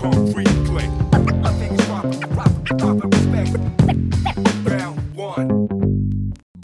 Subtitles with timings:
[0.00, 0.59] concrete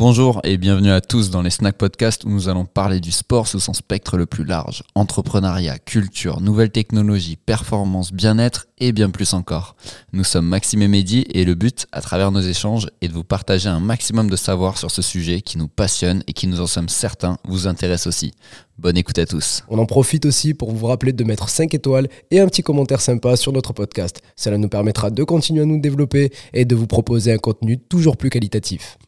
[0.08, 3.48] Bonjour et bienvenue à tous dans les Snack Podcast où nous allons parler du sport
[3.48, 4.84] sous son spectre le plus large.
[4.94, 9.74] Entrepreneuriat, culture, nouvelles technologies, performance, bien-être et bien plus encore.
[10.12, 13.24] Nous sommes Maxime et Mehdi et le but, à travers nos échanges, est de vous
[13.24, 16.68] partager un maximum de savoir sur ce sujet qui nous passionne et qui nous en
[16.68, 18.30] sommes certains vous intéresse aussi.
[18.78, 19.64] Bonne écoute à tous.
[19.68, 23.00] On en profite aussi pour vous rappeler de mettre 5 étoiles et un petit commentaire
[23.00, 24.22] sympa sur notre podcast.
[24.36, 28.16] Cela nous permettra de continuer à nous développer et de vous proposer un contenu toujours
[28.16, 28.98] plus qualitatif.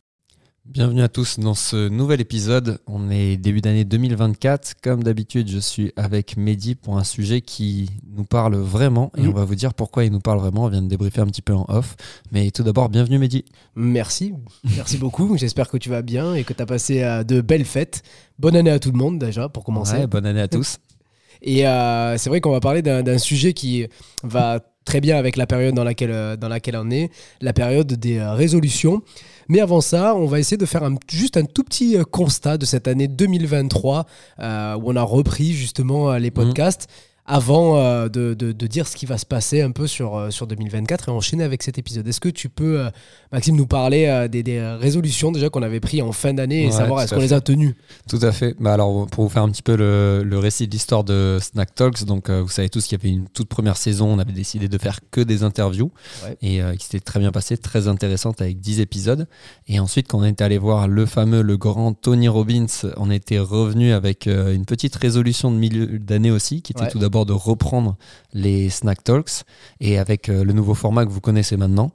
[0.68, 2.78] Bienvenue à tous dans ce nouvel épisode.
[2.86, 4.74] On est début d'année 2024.
[4.82, 9.30] Comme d'habitude, je suis avec Mehdi pour un sujet qui nous parle vraiment et Mhm.
[9.30, 10.64] on va vous dire pourquoi il nous parle vraiment.
[10.64, 11.96] On vient de débriefer un petit peu en off.
[12.32, 13.46] Mais tout d'abord, bienvenue Mehdi.
[13.76, 14.34] Merci,
[14.76, 15.38] merci beaucoup.
[15.38, 18.02] J'espère que tu vas bien et que tu as passé euh, de belles fêtes.
[18.38, 19.96] Bonne année à tout le monde déjà pour commencer.
[19.96, 20.76] Ouais, bonne année à tous.
[21.40, 23.86] Et euh, c'est vrai qu'on va parler d'un sujet qui
[24.24, 27.92] va très bien avec la période dans laquelle, euh, dans laquelle on est, la période
[27.92, 29.02] des résolutions.
[29.48, 32.58] Mais avant ça, on va essayer de faire un- juste un tout petit euh, constat
[32.58, 34.06] de cette année 2023
[34.40, 36.86] euh, où on a repris justement euh, les podcasts
[37.28, 40.30] avant euh, de, de- de dire ce qui va se passer un peu sur, euh,
[40.30, 42.08] sur 2024 et enchaîner avec cet épisode.
[42.08, 42.90] Est-ce que tu peux, euh,
[43.30, 46.66] Maxime, nous parler euh, des, des résolutions déjà qu'on avait prises en fin d'année et
[46.66, 47.76] Ouais, savoir est-ce qu'on les a tenues?
[48.08, 48.56] Tout à fait.
[48.58, 51.74] Bah alors, pour vous faire un petit peu le, le récit de l'histoire de Snack
[51.74, 54.68] Talks, donc vous savez tous qu'il y avait une toute première saison, on avait décidé
[54.68, 55.92] de faire que des interviews
[56.24, 56.36] Ouais.
[56.40, 59.26] et qui s'était très bien passé, très intéressante avec 10 épisodes.
[59.66, 63.38] Et ensuite, quand on était allé voir le fameux, le grand Tony Robbins, on était
[63.38, 66.88] revenu avec une petite résolution de milieu d'année aussi, qui était Ouais.
[66.90, 67.96] tout d'abord de reprendre
[68.32, 69.44] les Snack Talks
[69.80, 71.92] et avec euh, le nouveau format que vous connaissez maintenant.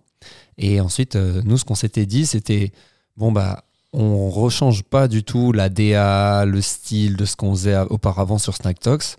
[0.58, 2.72] Et ensuite, euh, nous, ce qu'on s'était dit, c'était
[3.18, 7.78] bon, bah, on rechange pas du tout la DA, le style de ce qu'on faisait
[7.90, 9.16] auparavant sur Snack Talks.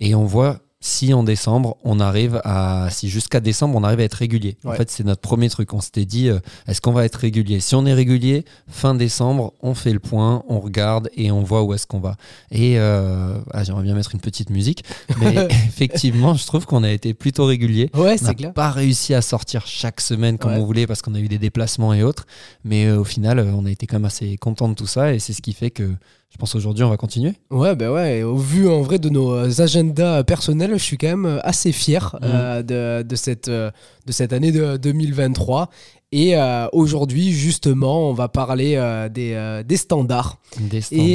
[0.00, 2.88] Et on voit si en décembre, on arrive à.
[2.90, 4.58] Si jusqu'à décembre, on arrive à être régulier.
[4.66, 5.72] En fait, c'est notre premier truc.
[5.72, 7.58] On s'était dit, euh, est-ce qu'on va être régulier?
[7.60, 11.62] Si on est régulier, fin décembre, on fait le point, on regarde et on voit
[11.62, 12.16] où est-ce qu'on va.
[12.50, 14.84] Et euh, ah, j'aimerais bien mettre une petite musique.
[15.20, 15.34] Mais
[15.68, 17.90] effectivement, je trouve qu'on a été plutôt régulier.
[17.94, 20.58] Ouais, On n'a pas réussi à sortir chaque semaine comme Ouais.
[20.58, 22.26] on voulait parce qu'on a eu des déplacements et autres.
[22.62, 25.14] Mais euh, au final, euh, on a été quand même assez content de tout ça
[25.14, 25.94] et c'est ce qui fait que
[26.34, 27.32] je pense aujourd'hui on va continuer.
[27.50, 30.98] Ouais, ben ouais, et au vu en vrai de nos euh, agendas personnels, je suis
[30.98, 32.28] quand même assez fier Mhm.
[32.28, 33.70] euh, de, de cette, euh,
[34.06, 35.70] de cette année de 2023.
[36.10, 40.38] Et euh, aujourd'hui, justement, on va parler euh, des, euh, des standards.
[40.60, 41.06] Des standards.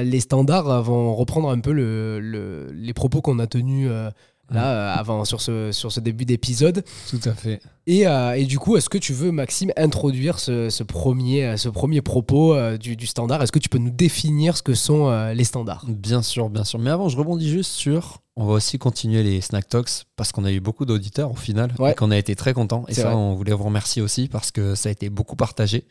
[0.00, 3.88] Et les standards vont reprendre un peu le, le- les propos qu'on a tenus
[4.50, 6.84] là, euh, avant, sur ce, sur ce début d'épisode.
[7.10, 7.60] Tout à fait.
[7.86, 11.56] Et, euh, et du coup, est-ce que tu veux, Maxime, introduire ce, ce premier, euh,
[11.56, 13.42] ce premier propos euh, du, du standard?
[13.42, 15.84] Est-ce que tu peux nous définir ce que sont euh, les standards?
[15.86, 16.78] Bien sûr, bien sûr.
[16.78, 18.18] Mais avant, je rebondis juste sur.
[18.38, 21.72] On va aussi continuer les Snack Talks parce qu'on a eu beaucoup d'auditeurs au final
[21.78, 21.92] Ouais.
[21.92, 22.84] et qu'on a été très contents.
[22.86, 23.14] Et ça, vrai.
[23.14, 25.84] on voulait vous remercier aussi parce que ça a été beaucoup partagé.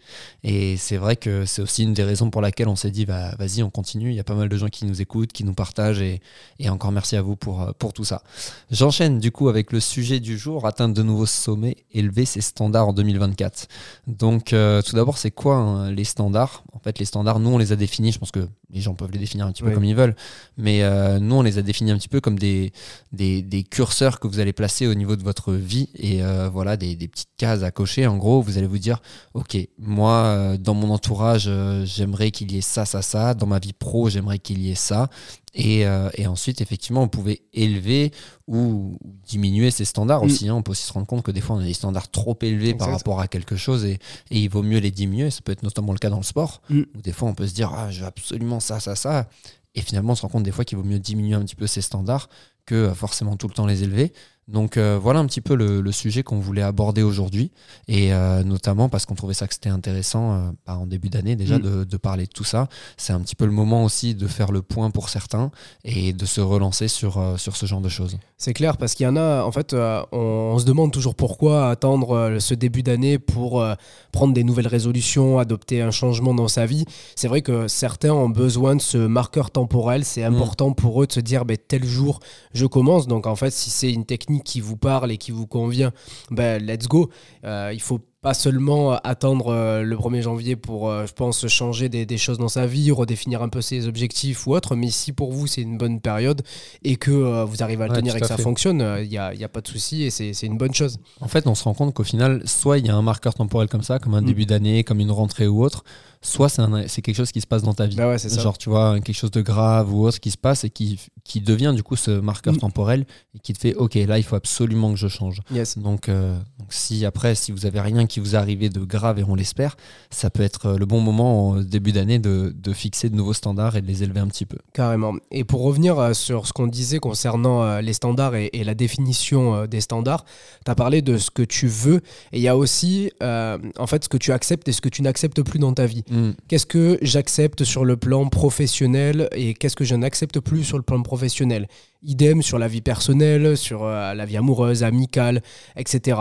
[0.44, 3.34] Et c'est vrai que c'est aussi une des raisons pour laquelle on s'est dit bah,
[3.40, 4.12] vas-y, on continue.
[4.12, 6.02] Il y a pas mal de gens qui nous écoutent, qui nous partagent.
[6.02, 6.22] Et,
[6.60, 8.22] et encore merci à vous pour, euh, pour tout ça.
[8.70, 12.90] J'enchaîne du coup avec le sujet du jour atteindre de nouveaux sommets, élever ses standards
[12.90, 13.68] en 2024.
[14.06, 16.64] Donc, euh, tout d'abord, c'est quoi hein, les standards?
[16.74, 18.12] En fait, les standards, nous, on les a définis.
[18.12, 19.74] Je pense que les gens peuvent les définir un petit peu Oui.
[19.74, 20.16] comme ils veulent.
[20.58, 22.72] Mais euh, nous, on les a définis un petit peu comme des,
[23.12, 25.90] des, des curseurs que vous allez placer au niveau de votre vie.
[25.96, 28.08] Et euh, voilà, des, des petites cases à cocher.
[28.08, 29.02] En gros, vous allez vous dire
[29.34, 33.34] Ok, moi, euh, dans mon entourage, euh, j'aimerais qu'il y ait ça, ça, ça.
[33.34, 35.10] Dans ma vie pro, j'aimerais qu'il y ait ça.
[35.58, 38.12] Et, euh, et ensuite, effectivement, on pouvait élever
[38.46, 40.26] ou diminuer ces standards Mm.
[40.26, 40.50] aussi.
[40.50, 40.56] hein.
[40.56, 42.74] On peut aussi se rendre compte que des fois, on a des standards trop élevés
[42.74, 43.94] par rapport à quelque chose et,
[44.32, 45.32] et il vaut mieux les diminuer.
[45.32, 46.82] Ça peut être notamment le cas dans le sport, Mm.
[46.98, 49.30] où des fois, on peut se dire ah, je veux absolument ça, ça, ça.
[49.76, 51.68] Et finalement, on se rend compte des fois qu'il vaut mieux diminuer un petit peu
[51.68, 52.30] ces standards
[52.66, 54.14] que euh, forcément tout le temps les élever.
[54.48, 57.52] Donc euh, voilà un petit peu le, le sujet qu'on voulait aborder aujourd'hui,
[57.88, 61.36] et euh, notamment parce qu'on trouvait ça que c'était intéressant euh, bah, en début d'année
[61.36, 61.62] déjà Mm.
[61.62, 62.68] de, de parler de tout ça.
[62.98, 65.50] C'est un petit peu le moment aussi de faire le point pour certains
[65.84, 68.18] et de se relancer sur, sur ce genre de choses.
[68.38, 71.70] C'est clair, parce qu'il y en a, en fait, on, on se demande toujours pourquoi
[71.70, 73.64] attendre ce début d'année pour
[74.12, 76.86] prendre des nouvelles résolutions, adopter un changement dans sa vie.
[77.16, 80.04] C'est vrai que certains ont besoin de ce marqueur temporel.
[80.04, 82.20] C'est important pour eux de se dire, ben, tel jour,
[82.54, 83.08] je commence.
[83.08, 85.92] Donc, en fait, si c'est une technique qui vous parle et qui vous convient,
[86.32, 87.10] ben, let's go.
[87.44, 91.46] Euh, il faut pas seulement euh, attendre euh, le 1er janvier pour, euh, je pense,
[91.48, 94.90] changer des, des choses dans sa vie, redéfinir un peu ses objectifs ou autre, mais
[94.90, 96.42] si pour vous c'est une bonne période
[96.84, 98.42] et que vous arrivez à le Ouais, tenir et que ça fait.
[98.44, 100.98] fonctionne, il n'y a, y a pas de souci et c'est c'est une bonne chose.
[101.22, 103.68] En fait, on se rend compte qu'au final, soit il y a un marqueur temporel
[103.70, 104.26] comme ça, comme un Mm.
[104.26, 105.84] début d'année, comme une rentrée ou autre,
[106.26, 107.96] soit c'est quelque chose qui se passe dans ta vie.
[107.96, 108.42] Bah ouais, c'est ça.
[108.42, 111.42] Genre, tu vois, quelque chose de grave ou autre qui se passe et qui, qui
[111.42, 112.58] devient du coup ce marqueur Mm.
[112.58, 113.06] temporel
[113.36, 115.42] et qui te fait, ok, là, il faut absolument que je change.
[115.52, 115.78] Yes.
[115.78, 119.20] Donc, euh, donc si après, si vous avez rien qui vous est arrivé de grave
[119.20, 119.78] et on l'espère,
[120.10, 123.34] ça peut être euh, le bon moment en début d'année de, de fixer de nouveaux
[123.34, 124.58] standards et de les élever un petit peu.
[124.74, 125.14] Carrément.
[125.32, 129.66] Et pour revenir euh, sur ce qu'on disait concernant les standards et, et la définition
[129.68, 130.26] des standards,
[130.66, 132.02] tu as parlé de ce que tu veux
[132.32, 134.90] et il y a aussi euh, en fait ce que tu acceptes et ce que
[134.90, 136.04] tu n'acceptes plus dans ta vie.
[136.10, 136.15] Mm.
[136.48, 140.84] Qu'est-ce que j'accepte sur le plan professionnel et qu'est-ce que je n'accepte plus sur le
[140.84, 141.68] plan professionnel?
[142.04, 145.42] Idem sur la vie personnelle, sur euh, la vie amoureuse, amicale,
[145.76, 146.18] etc.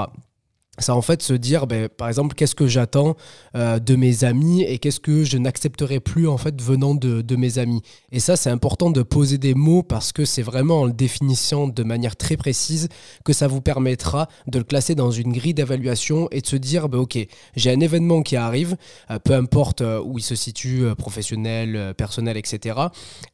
[0.79, 3.17] Ça en fait se dire, ben, par exemple, qu'est-ce que j'attends
[3.55, 7.37] euh, de mes amis et qu'est-ce que je n'accepterai plus en fait venant de, de
[7.37, 7.83] mes amis.
[8.11, 11.69] Et ça, c'est important de poser des mots parce que c'est vraiment en le définissant
[11.69, 12.89] de manière très précise
[13.25, 16.89] que ça vous permettra de le classer dans une grille d'évaluation et de se dire,
[16.89, 17.19] ben, ok,
[17.55, 18.77] j'ai un événement qui arrive,
[19.11, 22.81] euh, peu importe euh, où il se situe, professionnel, personnel, etc.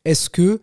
[0.05, 0.61] Est-ce que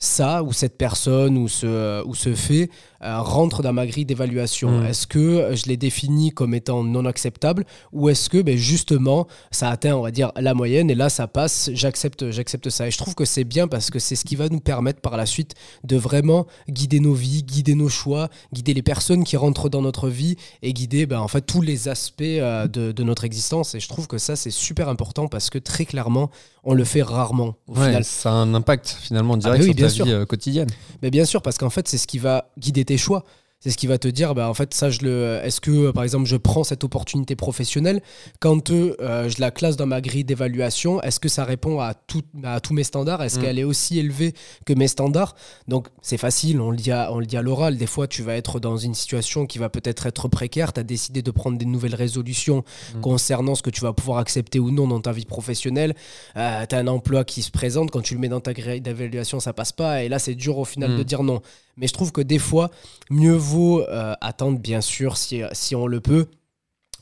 [0.00, 2.70] ça ou cette personne ou ce, ou ce fait
[3.02, 4.86] rentre dans ma grille d'évaluation Mm.
[4.86, 9.26] Est-ce que euh, je l'ai défini comme étant non acceptable ou est-ce que ben, justement
[9.50, 12.90] ça atteint on va dire la moyenne et là ça passe, j'accepte j'accepte ça et
[12.90, 15.26] je trouve que c'est bien parce que c'est ce qui va nous permettre par la
[15.26, 15.54] suite
[15.84, 20.08] de vraiment guider nos vies, guider nos choix, guider les personnes qui rentrent dans notre
[20.08, 23.80] vie et guider ben, en fait tous les aspects euh, de, de notre existence et
[23.80, 26.30] je trouve que ça c'est super important parce que très clairement
[26.64, 28.04] on le fait rarement au Ouais, final.
[28.04, 30.68] ça a un impact finalement direct bah oui, sur ta vie euh, quotidienne.
[31.00, 33.24] Mais bien sûr, parce qu'en fait, c'est ce qui va guider tes choix.
[33.62, 35.38] C'est ce qui va te dire, bah, en fait, ça, je le.
[35.44, 38.00] Est-ce que, euh, par exemple, je prends cette opportunité professionnelle
[38.40, 42.22] quand euh, je la classe dans ma grille d'évaluation Est-ce que ça répond à, tout-
[42.42, 43.22] à tous mes standards?
[43.22, 43.42] Est-ce Mm.
[43.42, 44.32] qu'elle est aussi élevée
[44.64, 45.34] que mes standards?
[45.68, 47.76] Donc, c'est facile, on le, dit à, on le dit à l'oral.
[47.76, 50.72] Des fois, tu vas être dans une situation qui va peut-être être précaire.
[50.72, 52.64] Tu as décidé de prendre des nouvelles résolutions
[52.94, 53.00] Mm.
[53.02, 55.92] concernant ce que tu vas pouvoir accepter ou non dans ta vie professionnelle.
[56.34, 57.90] tu as un emploi qui se présente.
[57.90, 60.02] Quand tu le mets dans ta grille d'évaluation, ça passe pas.
[60.02, 60.96] Et là, c'est dur au final Mm.
[60.96, 61.42] de dire non.
[61.76, 62.70] Mais je trouve que des fois,
[63.10, 66.26] mieux vaut euh, attendre, bien sûr, si, si on le peut.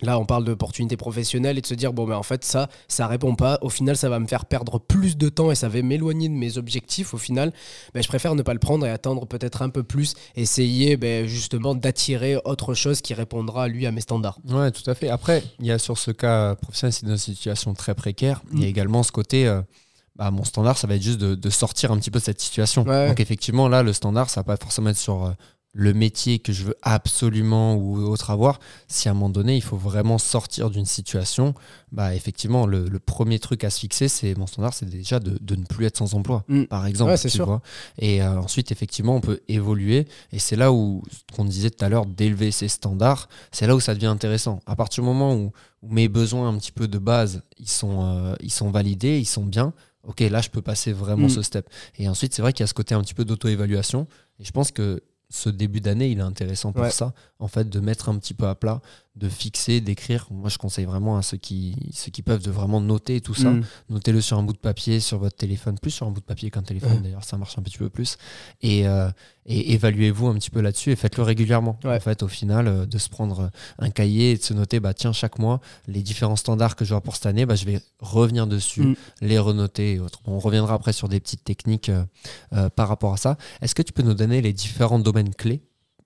[0.00, 3.08] Là, on parle d'opportunités professionnelles et de se dire, bon, mais en fait, ça, ça
[3.08, 3.58] répond pas.
[3.62, 6.34] Au final, ça va me faire perdre plus de temps et ça va m'éloigner de
[6.34, 7.14] mes objectifs.
[7.14, 7.52] Au final,
[7.94, 10.14] ben, je préfère ne pas le prendre et attendre peut-être un peu plus.
[10.36, 14.38] Essayer ben, justement d'attirer autre chose qui répondra, lui, à mes standards.
[14.48, 15.08] Ouais, tout à fait.
[15.08, 18.42] Après, il y a sur ce cas professionnel, c'est dans une situation très précaire.
[18.52, 18.70] Il y a Mm.
[18.70, 19.62] également ce côté, euh,
[20.18, 22.40] bah, mon standard, ça va être juste de, de sortir un petit peu de cette
[22.40, 22.82] situation.
[22.84, 23.08] Ouais.
[23.08, 25.30] Donc effectivement, là, le standard, ça va pas forcément être sur euh,
[25.74, 28.58] le métier que je veux absolument ou autre avoir.
[28.88, 31.54] Si à un moment donné, il faut vraiment sortir d'une situation,
[31.92, 35.38] bah effectivement, le, le premier truc à se fixer, c'est mon standard, c'est déjà de,
[35.40, 36.64] de ne plus être sans emploi, Mm.
[36.64, 37.12] par exemple.
[37.12, 37.46] Ouais, tu sûr.
[37.46, 37.60] vois.
[37.98, 40.08] Et euh, ensuite, effectivement, on peut évoluer.
[40.32, 43.76] Et c'est là où, ce qu'on disait tout à l'heure, d'élever ses standards, c'est là
[43.76, 44.60] où ça devient intéressant.
[44.66, 47.98] À partir du moment où, où mes besoins un petit peu de base, ils sont,
[48.02, 49.72] euh, ils sont validés, ils sont bien,
[50.04, 51.30] ok, là, je peux passer vraiment Mm.
[51.30, 51.68] ce step.
[51.98, 54.06] Et ensuite, c'est vrai qu'il y a ce côté un petit peu d'auto-évaluation.
[54.40, 56.90] Et je pense que ce début d'année, il est intéressant pour Ouais.
[56.90, 58.80] ça, en fait, de mettre un petit peu à plat,
[59.18, 60.26] de fixer, d'écrire.
[60.30, 63.50] Moi, je conseille vraiment à ceux qui, ceux qui peuvent de vraiment noter tout ça.
[63.50, 63.64] Mm.
[63.90, 66.50] Notez-le sur un bout de papier, sur votre téléphone, plus sur un bout de papier
[66.50, 67.00] qu'un téléphone Ouais.
[67.00, 68.16] d'ailleurs, ça marche un petit peu plus.
[68.62, 69.10] Et, euh,
[69.46, 71.78] et évaluez-vous un petit peu là-dessus et faites-le régulièrement.
[71.84, 71.96] Ouais.
[71.96, 74.94] En fait, au final, euh, de se prendre un cahier et de se noter, bah
[74.94, 77.80] tiens, chaque mois, les différents standards que je vois pour cette année, bah, je vais
[78.00, 78.94] revenir dessus, Mm.
[79.22, 80.20] les renoter et autres.
[80.26, 81.90] On reviendra après sur des petites techniques
[82.52, 83.36] euh, par rapport à ça.
[83.62, 85.62] Est-ce que tu peux nous donner les différents domaines clés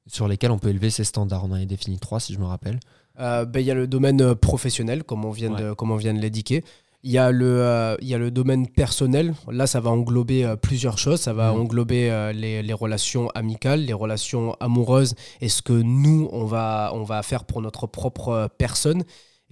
[0.07, 1.45] sur lesquels on peut élever ces standards?
[1.45, 2.81] On en a défini trois, si je me rappelle.
[3.21, 5.97] Euh, ben, Il y a le domaine euh, professionnel, comme on vient de, comme on
[5.97, 6.64] vient de l'indiquer.
[7.04, 9.35] Il y, a le, euh, il y a le domaine personnel.
[9.50, 11.21] Là, ça va englober euh, plusieurs choses.
[11.21, 11.61] Ça va Mhm.
[11.62, 16.92] englober euh, les, les relations amicales, les relations amoureuses et ce que nous, on va,
[16.95, 19.02] on va faire pour notre propre personne.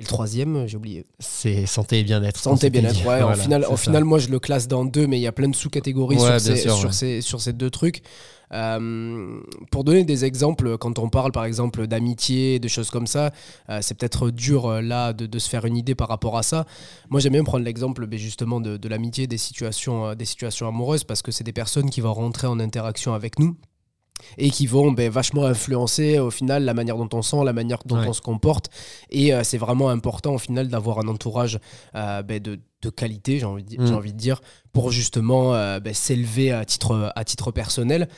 [0.00, 1.04] Et le troisième, j'ai oublié.
[1.19, 2.40] C'est santé et bien-être.
[2.40, 2.97] Santé, s'était bien-être.
[3.00, 3.76] Ouais, Voilà, au final, ça.
[3.76, 6.38] final, moi, je le classe dans deux, mais il y a plein de sous-catégories Ouais,
[6.38, 6.92] sur, ces, sûr, sur, ouais.
[6.92, 8.02] ces, sur ces deux trucs.
[8.52, 9.40] Euh,
[9.71, 13.30] pour donner des exemples, quand on parle par exemple d'amitié, de choses comme ça,
[13.69, 16.42] euh, c'est peut-être dur euh, là de, de se faire une idée par rapport à
[16.42, 16.64] ça.
[17.11, 20.66] Moi, j'aime bien prendre l'exemple ben, justement de, de l'amitié, des situations, euh, des situations
[20.66, 23.54] amoureuses, parce que c'est des personnes qui vont rentrer en interaction avec nous
[24.39, 27.79] et qui vont ben, vachement influencer au final la manière dont on sent, la manière
[27.87, 28.09] dont Ouais.
[28.09, 28.69] on se comporte.
[29.11, 31.59] Et euh, c'est vraiment important au final d'avoir un entourage
[31.95, 33.95] euh, ben, de, de qualité, j'ai envie, Mm.
[33.95, 34.41] envie de dire,
[34.73, 38.09] pour justement euh, ben, s'élever à titre, à titre personnel.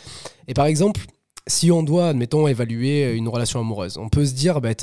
[0.49, 1.01] Et par exemple,
[1.49, 4.75] si on doit, admettons, évaluer une relation amoureuse, on peut se dire, ben,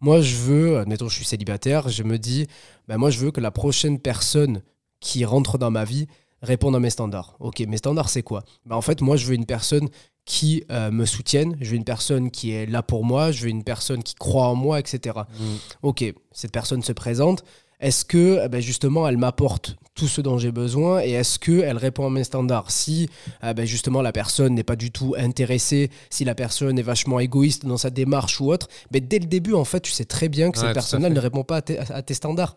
[0.00, 2.46] moi je veux, admettons, je suis célibataire, je me dis,
[2.88, 4.62] ben, moi je veux que la prochaine personne
[5.00, 6.06] qui rentre dans ma vie
[6.42, 7.36] réponde à mes standards.
[7.40, 8.42] Ok, mes standards c'est quoi?
[8.66, 9.88] Ben, En fait, moi je veux une personne
[10.24, 13.48] qui euh, me soutienne, je veux une personne qui est là pour moi, je veux
[13.48, 15.18] une personne qui croit en moi, etc.
[15.38, 15.44] Mm.
[15.82, 17.44] Ok, cette personne se présente,
[17.82, 21.76] est-ce que eh ben, justement elle m'apporte tout ce dont j'ai besoin et est-ce qu'elle
[21.76, 22.70] répond à mes standards?
[22.70, 23.10] Si
[23.42, 27.18] eh ben, justement la personne n'est pas du tout intéressée, si la personne est vachement
[27.18, 30.28] égoïste dans sa démarche ou autre, ben, dès le début, en fait, tu sais très
[30.28, 32.54] bien que Ouais, cette personne-là ne répond pas à tes, à tes standards.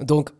[0.00, 0.30] Donc,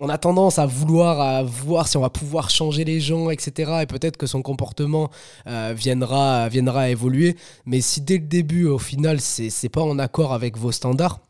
[0.00, 3.80] on a tendance à vouloir à voir si on va pouvoir changer les gens, etc.
[3.82, 5.10] Et peut-être que son comportement
[5.46, 7.36] euh, viendra, viendra évoluer.
[7.66, 11.20] Mais si dès le début, au final, c'est c'est pas en accord avec vos standards,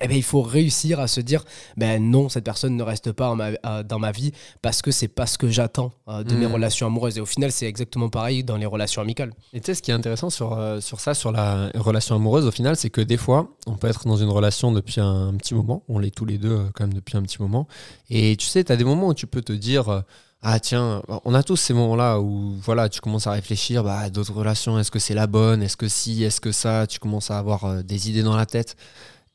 [0.00, 1.44] eh ben, il faut réussir à se dire
[1.76, 4.32] ben non, cette personne ne reste pas ma- euh, dans ma vie
[4.62, 6.52] parce que c'est pas ce que j'attends euh, de mes Mhm.
[6.54, 7.18] relations amoureuses.
[7.18, 9.32] Et au final, c'est exactement pareil dans les relations amicales.
[9.52, 12.46] Et tu sais, ce qui est intéressant sur, euh, sur ça, sur la relation amoureuse,
[12.46, 15.54] au final, c'est que des fois, on peut être dans une relation depuis un, petit
[15.54, 15.82] moment.
[15.88, 17.66] On l'est tous les deux quand même depuis un petit moment.
[18.10, 20.02] Et tu sais, tu as des moments où tu peux te dire.
[20.46, 24.10] ah tiens, on a tous ces moments-là où voilà, tu commences à réfléchir bah, à
[24.10, 27.30] d'autres relations, est-ce que c'est la bonne, est-ce que si, est-ce que ça, tu commences
[27.30, 28.76] à avoir des idées dans la tête.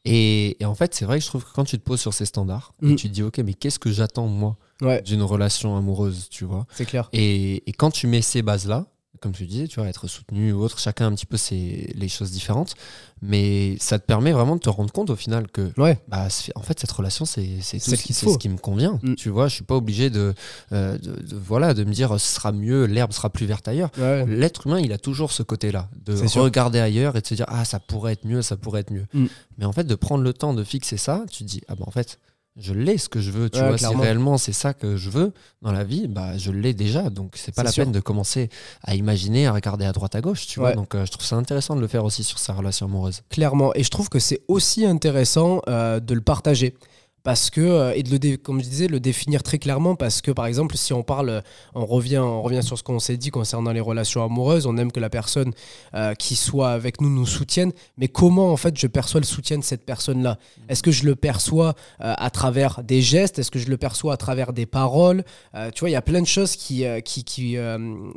[0.06, 2.14] Et, et en fait, c'est vrai que je trouve que quand tu te poses sur
[2.14, 2.96] ces standards, et Mm.
[2.96, 6.66] tu te dis, ok, mais qu'est-ce que j'attends moi Ouais, d'une relation amoureuse, tu vois?
[6.72, 7.10] C'est clair.
[7.12, 8.86] et, et quand tu mets ces bases-là,
[9.22, 12.08] comme tu disais, tu vois, être soutenu ou autre, chacun un petit peu c'est les
[12.08, 12.76] choses différentes,
[13.22, 16.62] mais ça te permet vraiment de te rendre compte au final que Ouais, bah, en
[16.62, 17.78] fait cette relation c'est ce
[18.14, 18.32] faut.
[18.34, 19.00] ce qui me convient.
[19.04, 19.16] Mm.
[19.16, 20.34] Tu vois, je suis pas obligé de,
[20.72, 23.92] euh, de, de- voilà de me dire ce sera mieux, l'herbe sera plus verte ailleurs.
[23.98, 24.26] ouais.
[24.26, 26.44] L'être humain, il a toujours ce côté-là, de sûr.
[26.44, 29.06] regarder ailleurs et de se dire ah ça pourrait être mieux, ça pourrait être mieux.
[29.14, 29.26] Mm.
[29.58, 31.84] Mais en fait, de prendre le temps de fixer ça, tu te dis ah bah
[31.88, 32.20] en fait
[32.58, 33.78] je l'ai ce que je veux, tu Ouais, vois.
[33.78, 33.98] clairement.
[34.00, 37.10] Si réellement c'est ça que je veux dans la vie, bah je l'ai déjà.
[37.10, 37.84] Donc c'est pas la sûr.
[37.84, 38.50] peine de commencer
[38.84, 40.74] à imaginer, à regarder à droite à gauche, tu vois.
[40.74, 43.22] Donc euh, je trouve ça intéressant de le faire aussi sur sa relation amoureuse.
[43.30, 43.72] Clairement.
[43.76, 46.76] Et je trouve que c'est aussi intéressant euh, de le partager.
[47.24, 50.22] Parce que, euh, et de le dé- comme je disais, le définir très clairement, parce
[50.22, 51.44] que par exemple, si on parle,
[51.76, 54.92] on revient, on revient sur ce qu'on s'est dit concernant les relations amoureuses, on aime
[54.92, 55.52] que la personne
[55.96, 59.58] euh, qui soit avec nous nous soutienne, mais comment en fait je perçois le soutien
[59.58, 60.38] de cette personne-là?
[60.70, 63.38] Est-ce que je le perçois euh, à travers des gestes?
[63.38, 65.24] Est-ce que je le perçois à travers des paroles?
[65.56, 67.58] Euh, Tu vois, il y a plein de choses qui, qui, qui,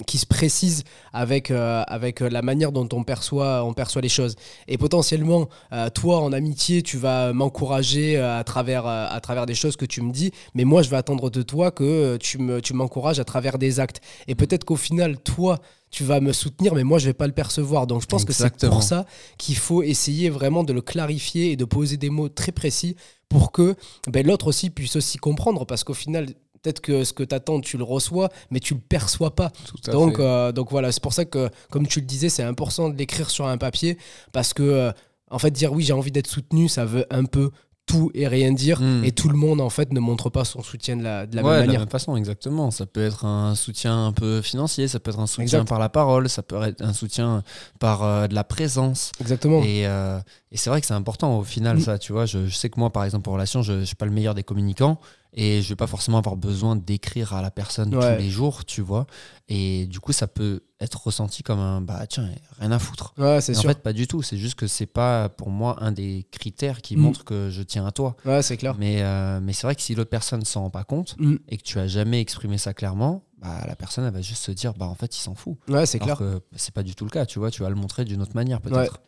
[0.07, 4.37] qui se précisent avec, avec la manière dont on perçoit, on perçoit les choses.
[4.69, 5.49] Et potentiellement,
[5.95, 10.03] toi, en amitié, tu vas m'encourager à travers, euh, à travers des choses que tu
[10.03, 13.25] me dis, mais moi, je vais attendre de toi que tu me- tu m'encourages à
[13.25, 14.01] travers des actes.
[14.29, 15.59] Et peut-être qu'au final, toi,
[15.91, 17.87] tu vas me soutenir, mais moi, je vais pas le percevoir.
[17.87, 19.05] Donc, je pense que c'est pour ça
[19.39, 22.97] qu'il faut essayer vraiment de le clarifier et de poser des mots très précis
[23.29, 23.75] pour que
[24.09, 26.27] ben, l'autre aussi puisse aussi comprendre, parce qu'au final,
[26.63, 29.51] peut-être que ce que tu attends, tu le reçois, mais tu le perçois pas.
[29.93, 32.97] Donc, euh, donc voilà, c'est pour ça que, comme tu le disais, c'est important de
[32.97, 33.99] l'écrire sur un papier
[34.33, 34.93] parce que, euh,
[35.31, 37.51] en fait, dire oui, j'ai envie d'être soutenu, ça veut un peu
[37.93, 38.81] tout et rien dire.
[38.81, 39.05] Mm.
[39.05, 41.43] Et tout le monde, en fait, ne montre pas son soutien de la, de la
[41.43, 41.81] ouais, même de la manière.
[41.81, 42.71] même façon, exactement.
[42.71, 45.69] Ça peut être un soutien un peu financier, ça peut être un soutien Exact.
[45.69, 47.43] par la parole, ça peut être un soutien
[47.79, 49.13] par euh, de la présence.
[49.21, 49.63] Exactement.
[49.63, 50.19] Et, euh,
[50.51, 51.81] et c'est vrai que c'est important au final, Mm.
[51.81, 52.27] ça, tu vois.
[52.27, 54.35] Je, je sais que moi, par exemple, en relation, je ne suis pas le meilleur
[54.35, 54.99] des communicants
[55.35, 58.17] et je vais pas forcément avoir besoin d'écrire à la personne Ouais.
[58.17, 59.07] tous les jours, tu vois.
[59.49, 63.15] Et du coup, ça peut être ressenti comme un bah tiens, rien à foutre.
[63.19, 63.71] Ouais, c'est Mais En sûr.
[63.71, 64.23] fait, pas du tout.
[64.23, 67.01] C'est juste que c'est pas pour moi un des critères qui Mm.
[67.01, 68.17] montre que je tiens à toi.
[68.25, 68.75] Ouais, c'est clair.
[68.79, 71.37] Mais, euh, mais c'est vrai que si l'autre personne ne s'en rend pas compte Mm.
[71.49, 74.53] et que tu as jamais exprimé ça clairement, bah, la personne elle va juste se
[74.53, 75.57] dire bah en fait il s'en fout.
[75.69, 76.17] Ouais, c'est clair.
[76.19, 78.35] que c'est pas du tout le cas, tu vois, tu vas le montrer d'une autre
[78.35, 79.01] manière peut-être.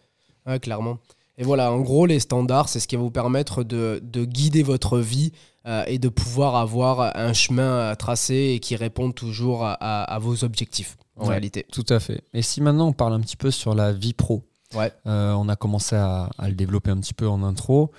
[0.47, 0.99] Ouais, clairement.
[1.37, 4.63] Et voilà, en gros, les standards, c'est ce qui va vous permettre de, de guider
[4.63, 5.33] votre vie
[5.67, 10.03] euh, et de pouvoir avoir un chemin à tracer et qui répond toujours à, à-
[10.05, 11.31] à vos objectifs, en Ouais.
[11.31, 11.67] réalité.
[11.73, 12.23] Tout à fait.
[12.35, 14.43] Et si maintenant on parle un petit peu sur la vie pro,
[14.75, 14.93] Ouais.
[15.07, 17.93] Euh, on a commencé à, à le développer un petit peu en intro.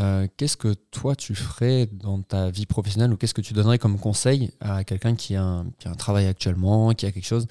[0.00, 3.78] Euh, qu'est-ce que toi tu ferais dans ta vie professionnelle ou qu'est-ce que tu donnerais
[3.78, 7.26] comme conseil à quelqu'un qui, a un- qui a un travail actuellement, qui a quelque
[7.26, 7.46] chose,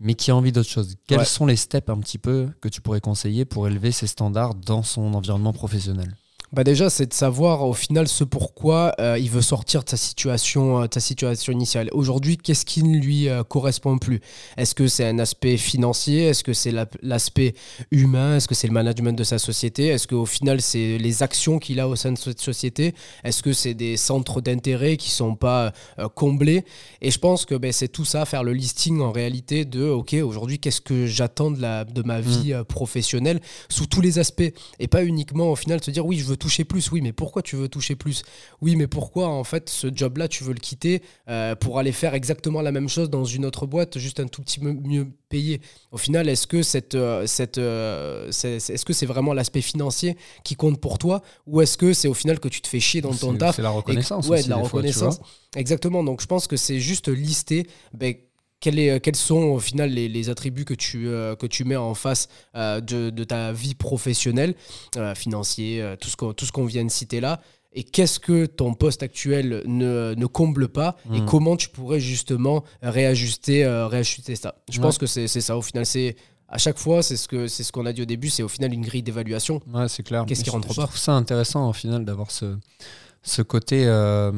[0.00, 0.96] mais qui a envie d'autre chose?
[1.06, 1.24] Quels Ouais.
[1.24, 4.82] sont les steps un petit peu que tu pourrais conseiller pour élever ses standards dans
[4.82, 6.16] son environnement professionnel?
[6.52, 9.96] Bah déjà, c'est de savoir au final ce pourquoi euh, il veut sortir de sa
[9.96, 11.88] situation, euh, de sa situation initiale.
[11.92, 14.20] Aujourd'hui, qu'est-ce qui ne lui euh, correspond plus?
[14.56, 16.24] Est-ce que c'est un aspect financier?
[16.24, 17.54] Est-ce que c'est la- l'aspect
[17.92, 18.36] humain?
[18.36, 19.86] Est-ce que c'est le management de sa société?
[19.86, 22.96] Est-ce qu'au final, c'est les actions qu'il a au sein de cette société?
[23.22, 25.72] Est-ce que c'est des centres d'intérêt qui sont pas
[26.16, 26.64] comblés?
[27.00, 30.14] Et je pense que ben, c'est tout ça, faire le listing en réalité de OK,
[30.14, 33.40] aujourd'hui, qu'est-ce que j'attends de, la, de ma vie euh, professionnelle?
[33.68, 34.52] Sous tous les aspects.
[34.80, 37.42] Et pas uniquement au final se dire oui je veux toucher plus oui mais pourquoi
[37.42, 38.24] tu veux toucher plus?
[38.60, 41.92] Oui mais pourquoi en fait ce job là tu veux le quitter euh, pour aller
[41.92, 45.06] faire exactement la même chose dans une autre boîte juste un tout petit peu mieux
[45.28, 45.60] payé?
[45.92, 50.56] Au final est-ce que cette, euh, cette euh, est-ce que c'est vraiment l'aspect financier qui
[50.56, 51.22] compte pour toi?
[51.46, 53.62] Ou est-ce que c'est au final que tu te fais chier dans ton taf C'est
[53.62, 54.28] la et reconnaissance.
[54.28, 55.20] ouais, aussi, de la fois, reconnaissance.
[55.56, 56.02] Exactement.
[56.04, 58.14] Donc, je pense que c'est juste lister ben,
[58.60, 61.76] quel est- quels sont au final les, les attributs que tu, euh, que tu mets
[61.76, 64.54] en face euh, de, de ta vie professionnelle,
[64.96, 67.40] euh, financier, euh, tout ce qu'on qu'on vient de citer là.
[67.72, 71.26] et qu'est-ce que ton poste actuel ne, ne comble pas et Mm.
[71.26, 74.56] comment tu pourrais justement réajuster, euh, réajuster ça?
[74.68, 74.82] Je Ouais.
[74.82, 75.86] pense que c'est ça au final.
[75.86, 76.16] C'est
[76.48, 78.48] à chaque fois, c'est ce que c'est ce qu'on a dit au début, c'est au
[78.48, 79.60] final une grille d'évaluation.
[79.72, 80.24] Ouais, c'est clair.
[80.26, 80.86] Qu'est-ce qui Je- rentre je pas?
[80.88, 82.56] trouve ça intéressant au final d'avoir ce,
[83.22, 83.84] ce côté.
[83.86, 84.32] euh,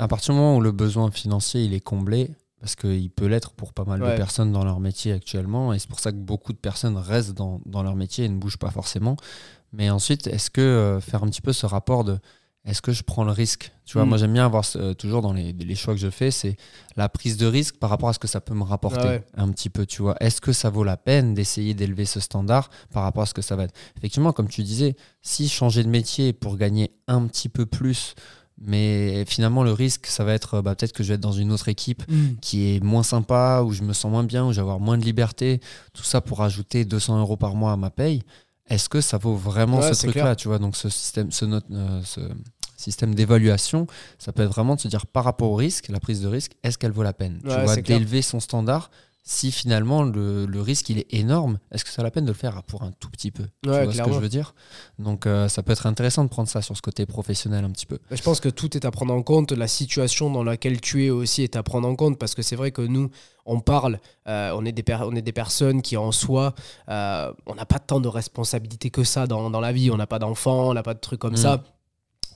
[0.00, 2.28] à partir du moment où le besoin financier il est comblé,
[2.64, 4.12] parce qu'il peut l'être pour pas mal Ouais.
[4.12, 7.34] de personnes dans leur métier actuellement, et c'est pour ça que beaucoup de personnes restent
[7.34, 9.18] dans, dans leur métier et ne bougent pas forcément.
[9.74, 12.18] Mais ensuite, est-ce que euh, faire un petit peu ce rapport de
[12.64, 13.70] est-ce que je prends le risque?
[13.84, 14.08] Tu vois, Mm.
[14.08, 16.56] moi j'aime bien avoir ce- toujours dans les, les choix que je fais, c'est
[16.96, 19.24] la prise de risque par rapport à ce que ça peut me rapporter Ah ouais.
[19.36, 19.84] un petit peu.
[19.84, 23.26] Tu vois, est-ce que ça vaut la peine d'essayer d'élever ce standard par rapport à
[23.26, 23.74] ce que ça va être?
[23.98, 28.14] Effectivement, comme tu disais, si changer de métier pour gagner un petit peu plus,
[28.60, 31.52] mais finalement le risque, ça va être bah, peut-être que je vais être dans une
[31.52, 32.02] autre équipe
[32.40, 34.96] qui est moins sympa, où je me sens moins bien, où je vais avoir moins
[34.98, 35.60] de liberté,
[35.92, 38.22] tout ça pour ajouter 200 euros par mois à ma paye,
[38.68, 40.36] est-ce que ça vaut vraiment Ouais, ce truc-là clair.
[40.36, 42.20] Tu vois, donc ce système, ce note, euh, ce
[42.76, 43.86] système d'évaluation,
[44.18, 46.52] ça peut être vraiment de se dire par rapport au risque, la prise de risque,
[46.62, 47.40] est-ce qu'elle vaut la peine?
[47.42, 48.90] Tu vois, d'élever son standard.
[49.26, 52.30] Si finalement le, le risque il est énorme, est-ce que ça vaut la peine de
[52.30, 53.44] le faire pour un tout petit peu?
[53.62, 54.54] Tu Ouais, vois ce que je veux dire?
[54.98, 57.86] Donc euh, ça peut être intéressant de prendre ça sur ce côté professionnel un petit
[57.86, 57.98] peu.
[58.10, 61.10] Je pense que tout est à prendre en compte, la situation dans laquelle tu es
[61.10, 63.08] aussi est à prendre en compte, parce que c'est vrai que nous,
[63.46, 66.54] on parle, euh, on, est des per- on est des personnes qui en soi,
[66.90, 70.06] euh, on n'a pas tant de responsabilités que ça dans, dans la vie, on n'a
[70.06, 71.36] pas d'enfants, on n'a pas de trucs comme Mm.
[71.38, 71.62] ça.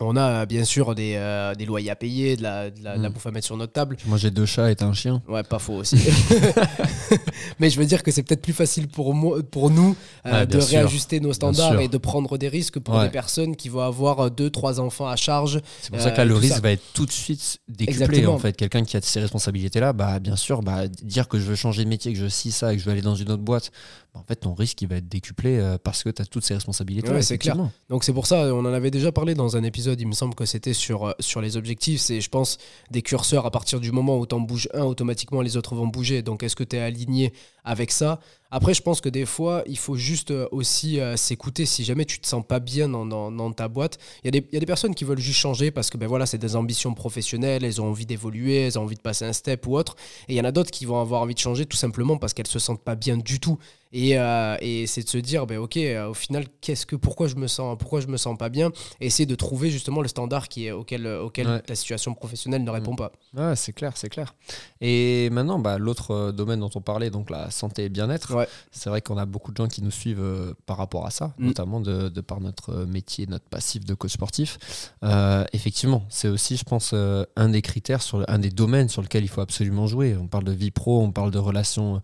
[0.01, 3.03] On a bien sûr des, euh, des loyers à payer, de la, de la- de
[3.03, 3.13] la Mm.
[3.13, 3.97] bouffe à mettre sur notre table.
[4.07, 5.23] Moi j'ai deux chats et un chien.
[5.29, 5.97] Ouais, pas faux aussi.
[7.59, 10.47] Mais je veux dire que c'est peut-être plus facile pour, moi, pour nous euh, Ouais,
[10.47, 10.79] de sûr.
[10.79, 13.05] réajuster nos standards et de prendre des risques pour Ouais.
[13.05, 15.61] des personnes qui vont avoir euh, deux, trois enfants à charge.
[15.83, 16.61] C'est pour ça que là, le risque ça.
[16.61, 18.03] va être tout de suite décuplé.
[18.03, 18.35] Exactement.
[18.35, 21.55] En fait, quelqu'un qui a ces responsabilités-là, bah, bien sûr, bah, dire que je veux
[21.57, 23.43] changer de métier, que je scie ça et que je veux aller dans une autre
[23.43, 23.71] boîte,
[24.15, 26.45] bah, en fait, ton risque, il va être décuplé euh, parce que tu as toutes
[26.45, 27.11] ces responsabilités.
[27.11, 27.57] Ouais, c'est clair.
[27.89, 30.35] Donc c'est pour ça, on en avait déjà parlé dans un épisode, il me semble
[30.35, 32.59] que c'était sur, euh, sur les objectifs, c'est je pense
[32.91, 35.87] des curseurs à partir du moment où tu en bouges un, automatiquement les autres vont
[35.87, 36.23] bouger.
[36.23, 37.33] Donc est-ce que tu es aligné
[37.69, 38.19] avec ça
[38.51, 42.07] Après je pense que des fois il faut juste euh, aussi euh, s'écouter si jamais
[42.07, 43.99] tu te sens pas bien dans, dans- dans ta boîte.
[44.25, 45.99] Il y, a des- il y a des personnes qui veulent juste changer parce que
[45.99, 49.25] ben voilà, c'est des ambitions professionnelles, elles ont envie d'évoluer, elles ont envie de passer
[49.27, 49.97] un step ou autre.
[50.29, 52.33] Et il y en a d'autres qui vont avoir envie de changer tout simplement parce
[52.33, 53.59] qu'elles se sentent pas bien du tout.
[53.93, 57.27] Et, euh, et c'est de se dire, ben ok, euh, au final, qu'est-ce que, pourquoi
[57.27, 60.09] je me sens, pourquoi je me sens pas bien, et essayer de trouver justement le
[60.09, 61.63] standard qui est auquel, auquel Ouais.
[61.67, 63.13] la situation professionnelle ne répond pas.
[63.35, 64.35] Ouais, c'est clair, c'est clair.
[64.83, 68.49] Et maintenant, bah, l'autre domaine dont on parlait, donc la santé et bien-être, Ouais.
[68.71, 71.35] c'est vrai qu'on a beaucoup de gens qui nous suivent euh, par rapport à ça,
[71.39, 71.47] Mm.
[71.47, 74.59] notamment de, de par notre euh, métier, notre passif de coach sportif.
[75.05, 78.89] Euh, effectivement, c'est aussi, je pense, euh, un des critères, sur le- un des domaines
[78.89, 80.17] sur lequel il faut absolument jouer.
[80.21, 82.01] On parle de vie pro, on parle de relations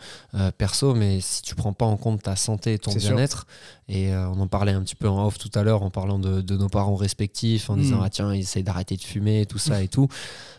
[0.58, 3.46] perso, mais si tu prends pas en compte ta santé et ton bien-être,
[3.88, 6.40] et on en parlait un petit peu en off tout à l'heure en parlant de,
[6.40, 7.80] de nos parents respectifs, en Mm.
[7.80, 10.08] disant ah tiens, ils essayent d'arrêter de fumer, tout ça et tout.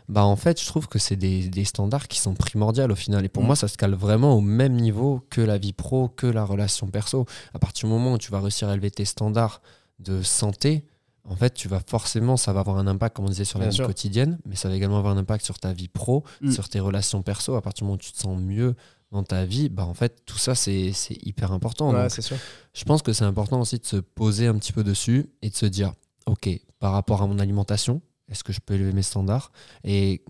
[0.08, 3.26] Bah en fait, je trouve que c'est des, des standards qui sont primordiaux au final.
[3.26, 3.48] Et pour Mm.
[3.48, 6.88] moi, ça se cale vraiment au même niveau que la vie pro, que la relation
[6.88, 7.26] perso.
[7.54, 9.62] À partir du moment où tu vas réussir à élever tes standards
[10.00, 10.86] de santé,
[11.28, 13.70] en fait, tu vas forcément, ça va avoir un impact, comme on disait, sur la
[13.70, 13.88] vie sûr.
[13.88, 16.52] quotidienne, mais ça va également avoir un impact sur ta vie pro, Mm.
[16.52, 17.56] sur tes relations perso.
[17.56, 18.76] À partir du moment où tu te sens mieux
[19.12, 20.92] dans ta vie, bah en fait, tout ça, c'est
[21.24, 21.92] hyper important.
[21.92, 22.38] Ouais, Donc, c'est sûr.
[22.74, 25.56] je pense que c'est important aussi de se poser un petit peu dessus et de
[25.56, 25.94] se dire,
[26.28, 29.52] ok, par rapport à mon alimentation, est-ce que je peux élever mes standards?
[29.84, 30.24] Et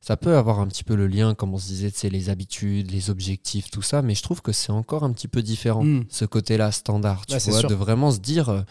[0.00, 2.90] ça peut avoir un petit peu le lien, comme on se disait, c'est les habitudes,
[2.90, 6.04] les objectifs, tout ça, mais je trouve que c'est encore un petit peu différent, Mm.
[6.08, 8.62] ce côté-là standard, tu Ouais, vois, de vraiment se dire, euh,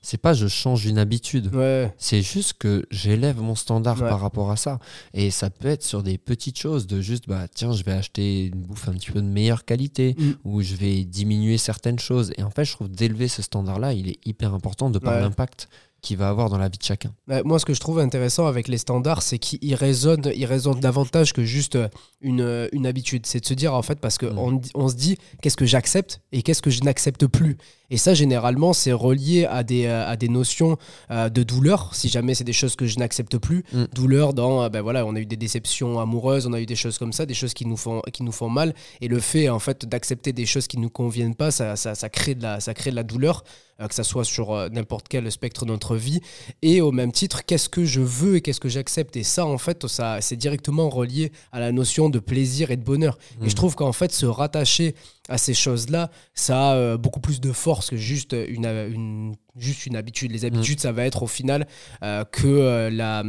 [0.00, 4.08] c'est pas je change une habitude, Ouais, c'est juste que j'élève mon standard Ouais.
[4.08, 4.78] par rapport à ça.
[5.12, 8.46] Et ça peut être sur des petites choses, de juste, bah tiens, je vais acheter
[8.46, 10.30] une bouffe un petit peu de meilleure qualité, Mm.
[10.44, 12.32] ou je vais diminuer certaines choses.
[12.38, 15.68] Et en fait, je trouve d'élever ce standard-là, il est hyper important de par l'impact
[16.00, 17.12] qu'il va avoir dans la vie de chacun.
[17.26, 20.80] Ouais, moi, ce que je trouve intéressant avec les standards, c'est qu'ils résonnent, ils résonnent
[20.80, 21.88] davantage que juste euh,
[22.20, 23.26] une, euh, une habitude.
[23.26, 26.42] C'est de se dire, en fait, parce qu'on on, se dit, qu'est-ce que j'accepte et
[26.42, 27.58] qu'est-ce que je n'accepte plus?
[27.90, 30.76] Et ça, généralement, c'est relié à des, euh, à des notions
[31.10, 33.64] de douleur, si jamais c'est des choses que je n'accepte plus.
[33.72, 33.84] Mm.
[33.94, 36.98] Douleur dans, ben voilà, on a eu des déceptions amoureuses, on a eu des choses
[36.98, 38.74] comme ça, des choses qui nous font, qui nous font mal.
[39.00, 41.94] Et le fait, en fait, d'accepter des choses qui ne nous conviennent pas, ça, ça,
[41.94, 43.42] ça, crée, de la, ça crée de la douleur,
[43.86, 46.20] que ça soit sur euh, n'importe quel spectre de notre vie.
[46.62, 49.16] Et au même titre, qu'est-ce que je veux et qu'est-ce que j'accepte?
[49.16, 52.82] Et ça, en fait, ça, c'est directement relié à la notion de plaisir et de
[52.82, 53.18] bonheur.
[53.40, 53.50] Et Mm.
[53.50, 54.96] je trouve qu'en fait, se rattacher
[55.28, 59.86] à ces choses-là, ça a euh, beaucoup plus de force que juste une, une- juste
[59.86, 60.32] une habitude.
[60.32, 61.68] Les habitudes, ça va être au final
[62.02, 63.22] euh, que euh, la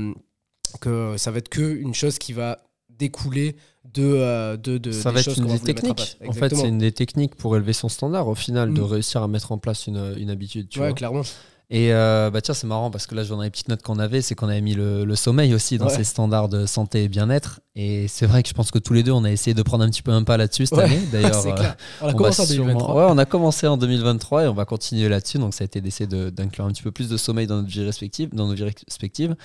[0.81, 2.57] que ça va être que une chose qui va
[2.89, 3.55] découler
[3.93, 6.17] de, euh, de, de ça des va être une des en techniques.
[6.27, 8.85] En fait, c'est une des techniques pour élever son standard, au final, de Mm.
[8.85, 10.69] réussir à mettre en place une, une habitude.
[10.69, 10.95] Tu ouais, vois.
[10.95, 11.23] clairement.
[11.71, 14.21] Et euh, bah tiens, c'est marrant parce que là, dans les petites notes qu'on avait,
[14.21, 15.93] c'est qu'on avait mis le, le sommeil aussi dans Ouais.
[15.95, 17.59] ces standards de santé et bien-être.
[17.75, 19.83] Et c'est vrai que je pense que tous les deux, on a essayé de prendre
[19.83, 20.85] un petit peu un pas là-dessus cette Ouais.
[20.85, 20.99] année.
[21.11, 21.51] D'ailleurs, euh.
[22.01, 22.81] On a on commencé en 2023.
[22.87, 25.37] sûrement- Ouais, on a commencé en 2023 et on va continuer là-dessus.
[25.37, 27.69] Donc, ça a été d'essayer de- d'inclure un petit peu plus de sommeil dans notre
[27.69, 29.35] vie respective, dans nos vies respectives.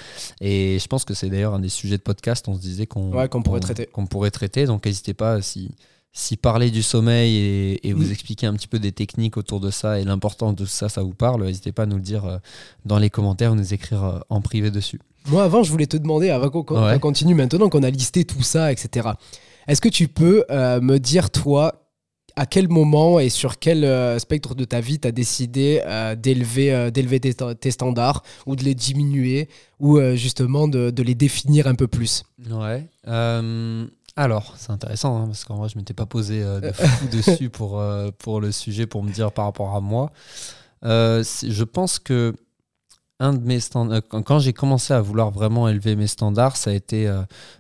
[0.41, 2.49] Et je pense que c'est d'ailleurs un des sujets de podcast.
[2.49, 3.85] On se disait qu'on Ouais, qu'on pourrait traiter.
[3.87, 4.65] qu'on pourrait traiter.
[4.65, 5.71] Donc, n'hésitez pas si
[6.17, 8.13] si parler du sommeil et, et vous Mm.
[8.13, 11.13] expliquer un petit peu des techniques autour de ça et l'importance de ça, ça vous
[11.13, 12.39] parle, n'hésitez pas à nous le dire euh,
[12.87, 15.01] dans les commentaires ou nous écrire euh, en privé dessus.
[15.29, 17.01] Moi, avant, je voulais te demander, avant qu'on Ouais.
[17.01, 19.09] continue maintenant, qu'on a listé tout ça, etc.
[19.67, 21.81] Est-ce que tu peux euh, me dire, toi,
[22.37, 26.15] à quel moment et sur quel euh, spectre de ta vie tu as décidé euh,
[26.15, 29.49] d'élever tes, tes standards ou de les diminuer
[29.81, 32.23] ou justement de, de les définir un peu plus?
[32.51, 32.87] Ouais.
[34.17, 37.51] Alors, c'est intéressant hein, parce qu'en vrai, je m'étais pas posé euh, de fou dessus
[37.51, 40.13] pour, euh, pour le sujet, pour me dire par rapport à moi.
[40.85, 42.35] Euh, je pense que
[43.21, 46.73] un de mes standards, quand, j'ai commencé à vouloir vraiment élever mes standards, ça a
[46.73, 47.07] été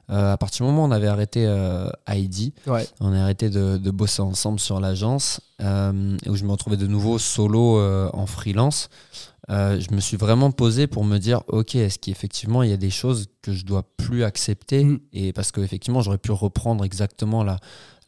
[0.08, 1.46] à partir du moment où on avait arrêté
[2.08, 2.52] Heidi.
[2.66, 2.86] Ouais.
[3.00, 6.88] On a arrêté de, de bosser ensemble sur l'agence, et où je me retrouvais de
[6.88, 7.80] nouveau solo
[8.12, 8.90] en freelance.
[9.50, 12.78] Euh, je me suis vraiment posé pour me dire, ok, est-ce qu'effectivement il y a
[12.78, 15.00] des choses que je dois plus accepter Mm.
[15.12, 17.58] Et parce qu'effectivement, j'aurais pu reprendre exactement la,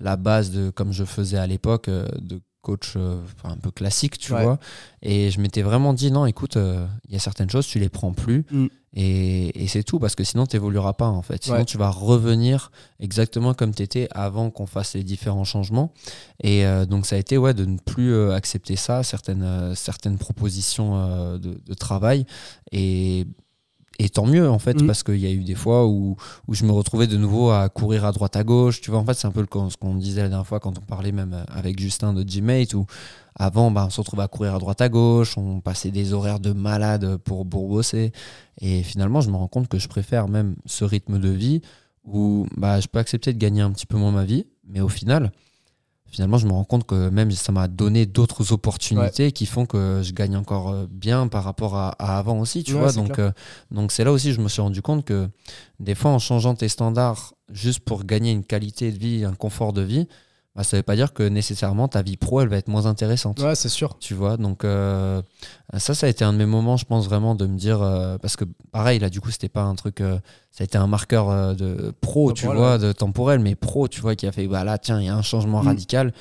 [0.01, 4.19] la base de comme je faisais à l'époque euh, de coach euh, un peu classique,
[4.19, 4.43] tu Ouais.
[4.43, 4.59] vois.
[5.03, 7.89] Et je m'étais vraiment dit, non, écoute, euh, il y a certaines choses, tu les
[7.89, 8.45] prends plus.
[8.51, 8.67] Mm.
[8.99, 11.45] Et, et c'est tout, parce que sinon, tu n'évolueras pas, en fait.
[11.45, 11.65] Sinon, Ouais.
[11.65, 15.93] tu vas revenir exactement comme tu étais avant qu'on fasse les différents changements.
[16.43, 21.39] Et euh, donc, ça a été ouais, de ne plus accepter ça, certaines, certaines propositions
[21.39, 22.27] de, de travail.
[22.73, 23.27] Et,
[23.99, 24.87] et tant mieux, en fait, Mm.
[24.87, 26.17] parce qu'il y a eu des fois où,
[26.49, 28.81] où je me retrouvais de nouveau à courir à droite à gauche.
[28.81, 30.77] Tu vois, en fait, c'est un peu le- ce qu'on disait la dernière fois quand
[30.79, 32.85] on parlait même euh, avec Justin de Gmate, où
[33.35, 36.41] avant, bah, on se retrouvait à courir à droite à gauche, on passait des horaires
[36.41, 38.13] de malade pour, pour bosser.
[38.61, 41.61] Et finalement, je me rends compte que je préfère même ce rythme de vie
[42.05, 44.89] où bah, je peux accepter de gagner un petit peu moins ma vie, mais au
[44.89, 45.33] final,
[46.11, 50.01] finalement, je me rends compte que même ça m'a donné d'autres opportunités qui font que
[50.03, 52.93] je gagne encore euh, bien par rapport à, à avant aussi, tu Ouais, vois.
[52.93, 53.31] Donc, euh,
[53.71, 55.29] donc c'est là aussi je me suis rendu compte que
[55.81, 59.73] des fois, en changeant tes standards juste pour gagner une qualité de vie, un confort
[59.73, 60.09] de vie,
[60.57, 63.41] bah, ça veut pas dire que nécessairement ta vie pro, elle va être moins intéressante
[63.41, 63.97] Ouais, c'est sûr.
[64.01, 65.21] tu vois donc euh,
[65.77, 68.17] ça ça a été un de mes moments je pense vraiment de me dire euh,
[68.19, 70.19] parce que pareil là du coup c'était pas un truc euh,
[70.53, 74.15] ça a été un marqueur de pro tu vois de temporel mais pro tu vois
[74.17, 75.67] qui a fait bah là tiens il y a un changement Mm.
[75.67, 76.13] radical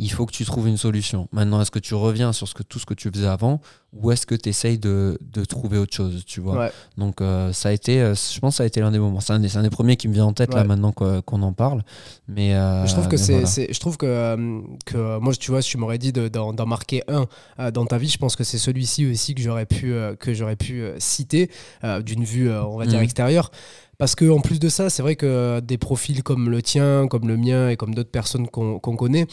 [0.00, 2.62] il faut que tu trouves une solution maintenant est-ce que tu reviens sur ce que
[2.62, 3.60] tout ce que tu faisais avant
[3.92, 6.58] ou est-ce que tu essayes de, de trouver autre chose tu vois?
[6.58, 6.70] Ouais.
[6.96, 9.20] donc euh, ça a été euh, je pense que ça a été l'un des moments
[9.20, 11.82] c'est un, un des premiers qui me vient en tête là maintenant qu'on en parle
[12.28, 13.72] mais euh, je trouve que c'est, voilà.
[13.72, 14.36] je trouve que,
[14.84, 18.08] que moi, tu vois, si tu m'aurais dit de- d'en, marquer un dans ta vie,
[18.08, 21.50] je pense que c'est celui-ci aussi que j'aurais pu, que j'aurais pu citer
[22.04, 23.04] d'une vue, on va dire, Mhm.
[23.04, 23.50] extérieure.
[23.98, 27.26] Parce que en plus de ça, c'est vrai que des profils comme le tien, comme
[27.26, 29.26] le mien et comme d'autres personnes qu'on, qu'on connaît,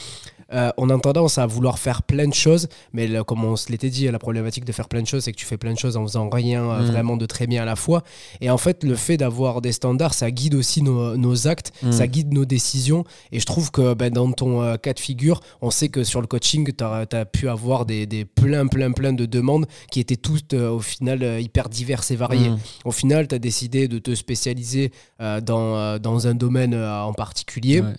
[0.53, 3.71] euh, on a tendance à vouloir faire plein de choses, mais là, comme on se
[3.71, 5.77] l'était dit, la problématique de faire plein de choses, c'est que tu fais plein de
[5.79, 6.91] choses en faisant rien euh, Mhm.
[6.91, 8.03] vraiment de très bien à la fois.
[8.41, 11.91] Et en fait, le fait d'avoir des standards, ça guide aussi nos, nos actes, Mhm.
[11.91, 13.03] ça guide nos décisions.
[13.31, 16.21] Et je trouve que ben, dans ton euh, cas de figure, on sait que sur
[16.21, 20.15] le coaching, tu as, pu avoir des, des plein, plein, plein de demandes qui étaient
[20.15, 22.49] toutes euh, au final euh, hyper diverses et variées.
[22.49, 22.59] Mm.
[22.85, 27.01] Au final, tu as décidé de te spécialiser euh, dans, euh, dans un domaine euh,
[27.03, 27.81] en particulier.
[27.81, 27.93] Ouais.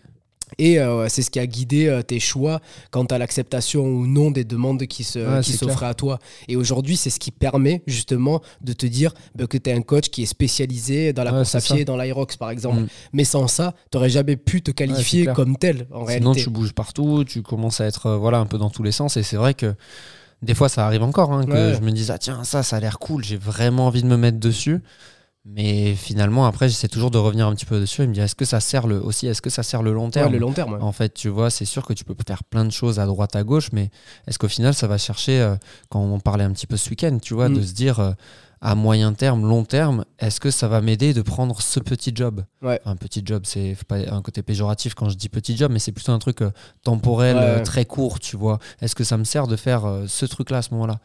[0.58, 4.30] Et euh, c'est ce qui a guidé euh, tes choix quant à l'acceptation ou non
[4.30, 6.18] des demandes qui Ouais, s'offraient à toi.
[6.48, 9.82] Et aujourd'hui, c'est ce qui permet justement de te dire bah, que tu es un
[9.82, 12.80] coach qui est spécialisé dans la Ouais, course à pied, dans l'Aerox par exemple.
[12.80, 12.86] Mm.
[13.12, 16.42] Mais sans ça, tu n'aurais jamais pu te qualifier comme tel en Sinon, réalité.
[16.44, 19.16] tu bouges partout, tu commences à être euh, voilà, un peu dans tous les sens.
[19.16, 19.74] Et c'est vrai que
[20.42, 22.80] des fois, ça arrive encore hein, que je me dise Ah, tiens, ça, ça a
[22.80, 24.80] l'air cool, j'ai vraiment envie de me mettre dessus.
[25.48, 28.34] Mais finalement, après, j'essaie toujours de revenir un petit peu dessus et me dire Est-ce
[28.34, 30.52] que ça sert le, aussi, est-ce que ça sert le long Ouais, terme le long
[30.52, 30.72] terme.
[30.74, 30.80] ouais.
[30.82, 33.36] En fait, tu vois, c'est sûr que tu peux faire plein de choses à droite,
[33.36, 33.90] à gauche, mais
[34.26, 35.54] est-ce qu'au final, ça va chercher, euh,
[35.88, 37.54] quand on parlait un petit peu ce week-end, tu vois, Mm.
[37.54, 38.10] de se dire euh,
[38.60, 42.42] à moyen terme, long terme, est-ce que ça va m'aider de prendre ce petit job?
[42.62, 42.80] Ouais.
[42.84, 45.92] Un petit job, c'est pas un côté péjoratif quand je dis petit job, mais c'est
[45.92, 46.50] plutôt un truc euh,
[46.82, 48.58] temporel, très court, tu vois.
[48.80, 50.98] Est-ce que ça me sert de faire ce truc-là à ce moment-là?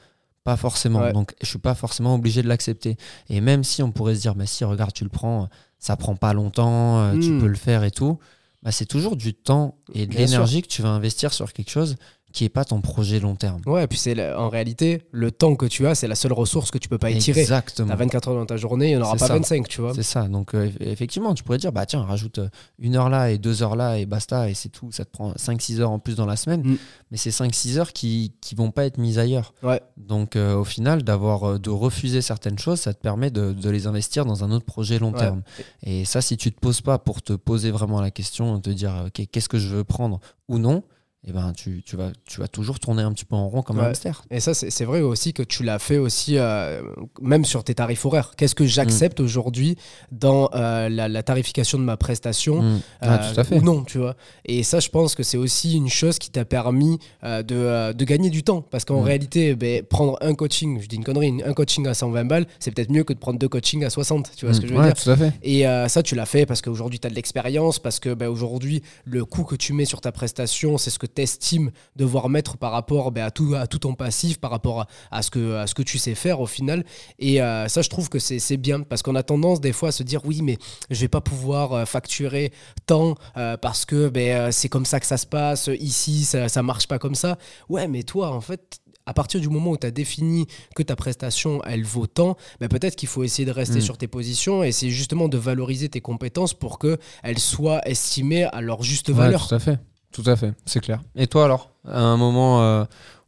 [0.44, 1.02] Pas forcément.
[1.02, 1.14] Ouais.
[1.14, 2.98] Donc, je suis pas forcément obligé de l'accepter.
[3.30, 5.48] Et même si on pourrait se dire, mais si, regarde, tu le prends,
[5.80, 7.40] ça prend pas longtemps, euh, tu Mm.
[7.42, 8.18] peux le faire et tout,
[8.64, 11.96] bah, c'est toujours du temps et de l'énergie que tu vas investir sur quelque chose
[12.32, 13.62] qui est pas ton projet long terme.
[13.66, 16.72] Ouais, et puis c'est en réalité, le temps que tu as, c'est la seule ressource
[16.72, 17.42] que tu peux pas étirer.
[17.42, 17.90] Exactement.
[17.90, 19.34] T'as 24 heures dans ta journée, il n'y en aura pas ça.
[19.34, 19.94] 25, tu vois.
[19.94, 20.28] C'est ça.
[20.28, 23.38] Donc, euh, eff- effectivement, tu pourrais dire, bah tiens, rajoute euh, une heure là et
[23.38, 24.92] deux heures là et basta, et c'est tout.
[24.92, 26.62] Ça te prend 5-6 heures en plus dans la semaine.
[26.64, 26.78] Mm.
[27.12, 29.54] Mais c'est 5-6 heures qui, qui vont pas être mises ailleurs.
[29.64, 29.82] Ouais.
[29.98, 33.88] Donc, euh, au final, d'avoir de refuser certaines choses, ça te permet de, de les
[33.88, 35.20] investir dans un autre projet long Ouais.
[35.20, 35.42] terme.
[35.84, 39.06] Et ça, si tu te poses pas pour te poser vraiment la question, te dire,
[39.08, 40.84] ok, qu'est-ce que je veux prendre ou non,
[41.28, 43.78] eh ben, tu, tu, vas, tu vas toujours tourner un petit peu en rond comme
[43.78, 43.88] un Ouais.
[43.90, 44.24] hamster.
[44.32, 46.82] Et ça, c'est vrai aussi que tu l'as fait aussi, euh,
[47.22, 48.34] même sur tes tarifs horaires.
[48.36, 49.24] Qu'est-ce que j'accepte Mm.
[49.24, 49.78] aujourd'hui
[50.12, 52.80] dans euh, la, la tarification de ma prestation Mm.
[53.02, 53.56] Ah, euh, tout à fait.
[53.60, 54.16] ou non, tu vois?
[54.46, 58.32] Et ça, je pense que c'est aussi une chose qui t'a permis de, de gagner
[58.32, 58.62] du temps.
[58.64, 59.06] Parce qu'en Mm.
[59.06, 62.72] réalité, ben, prendre un coaching, je dis une connerie, un coaching à 120 balles, c'est
[62.72, 64.32] peut-être mieux que de prendre deux coachings à 60.
[64.36, 64.84] Tu vois ce que je veux Mm.
[64.86, 65.04] Ouais, dire?
[65.04, 65.34] tout à fait.
[65.44, 68.82] et ça, tu l'as fait parce qu'aujourd'hui, tu as de l'expérience, parce que ben, aujourd'hui,
[69.06, 72.58] le coût que tu mets sur ta prestation, c'est ce que tu estimes devoir mettre
[72.58, 75.56] par rapport ben, à, tout, à tout ton passif, par rapport à, à ce que,
[75.56, 76.84] à ce que tu sais faire au final.
[77.20, 79.90] Et euh, ça, je trouve que c'est c'est bien parce qu'on a tendance des fois
[79.90, 80.58] à se dire oui, mais
[80.90, 82.52] je vais pas pouvoir euh, facturer
[82.86, 85.70] tant euh, parce que ben, euh, c'est comme ça que ça se passe.
[85.80, 87.38] Ici, ça, ça marche pas comme ça.
[87.70, 90.46] Ouais, mais toi, en fait, à partir du moment où tu as défini
[90.76, 93.82] que ta prestation, elle vaut tant, ben peut-être qu'il faut essayer de rester Mm.
[93.82, 98.62] sur tes positions et essayer justement de valoriser tes compétences pour qu'elles soient estimées à
[98.62, 99.48] leur juste Ouais, valeur.
[99.48, 99.80] tout à fait.
[100.12, 101.02] Tout à fait, c'est clair.
[101.16, 102.84] Et toi alors À un moment euh,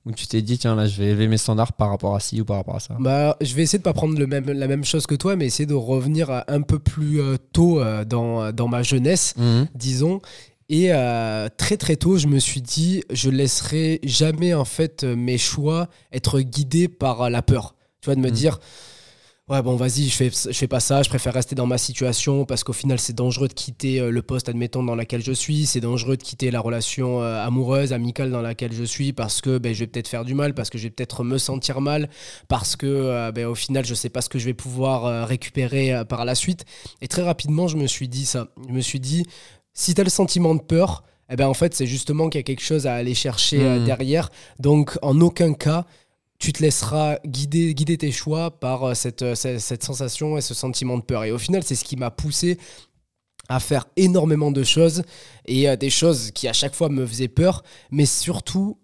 [0.06, 2.42] où tu t'es dit, tiens, là, je vais élever mes standards par rapport à ci
[2.42, 2.96] ou par rapport à ça?
[3.00, 5.46] Bah, je vais essayer de pas prendre le même, la même chose que toi, mais
[5.46, 9.68] essayer de revenir un peu plus euh, tôt euh, dans, dans ma jeunesse, Mhm.
[9.76, 10.20] disons.
[10.70, 15.38] Et euh, très très tôt, je me suis dit, je laisserai jamais en fait mes
[15.38, 17.76] choix être guidés par la peur.
[18.02, 18.32] Tu vois, de me Mm.
[18.32, 18.60] dire,
[19.50, 22.46] ouais bon vas-y, je fais, je fais pas ça, je préfère rester dans ma situation
[22.46, 25.66] parce qu'au final c'est dangereux de quitter euh, le poste, admettons, dans lequel je suis,
[25.66, 29.58] c'est dangereux de quitter la relation euh, amoureuse, amicale dans laquelle je suis parce que
[29.58, 32.10] ben, je vais peut-être faire du mal, parce que je vais peut-être me sentir mal,
[32.48, 36.04] parce que euh, ben, au final je sais pas ce que je vais pouvoir récupérer
[36.08, 36.66] par la suite.
[37.02, 38.48] Et très rapidement, je me suis dit ça.
[38.68, 39.26] Je me suis dit,
[39.74, 42.44] si tu as le sentiment de peur, eh ben en fait, c'est justement qu'il y
[42.44, 43.86] a quelque chose à aller chercher Mhm.
[43.86, 44.30] derrière.
[44.60, 45.86] Donc, en aucun cas,
[46.44, 50.42] tu te laisseras guider, guider tes choix par euh, cette, euh, cette, cette sensation et
[50.42, 51.24] ce sentiment de peur.
[51.24, 52.58] Et au final, c'est ce qui m'a poussé
[53.48, 55.04] à faire énormément de choses
[55.46, 58.78] et euh, des choses qui à chaque fois me faisaient peur, mais surtout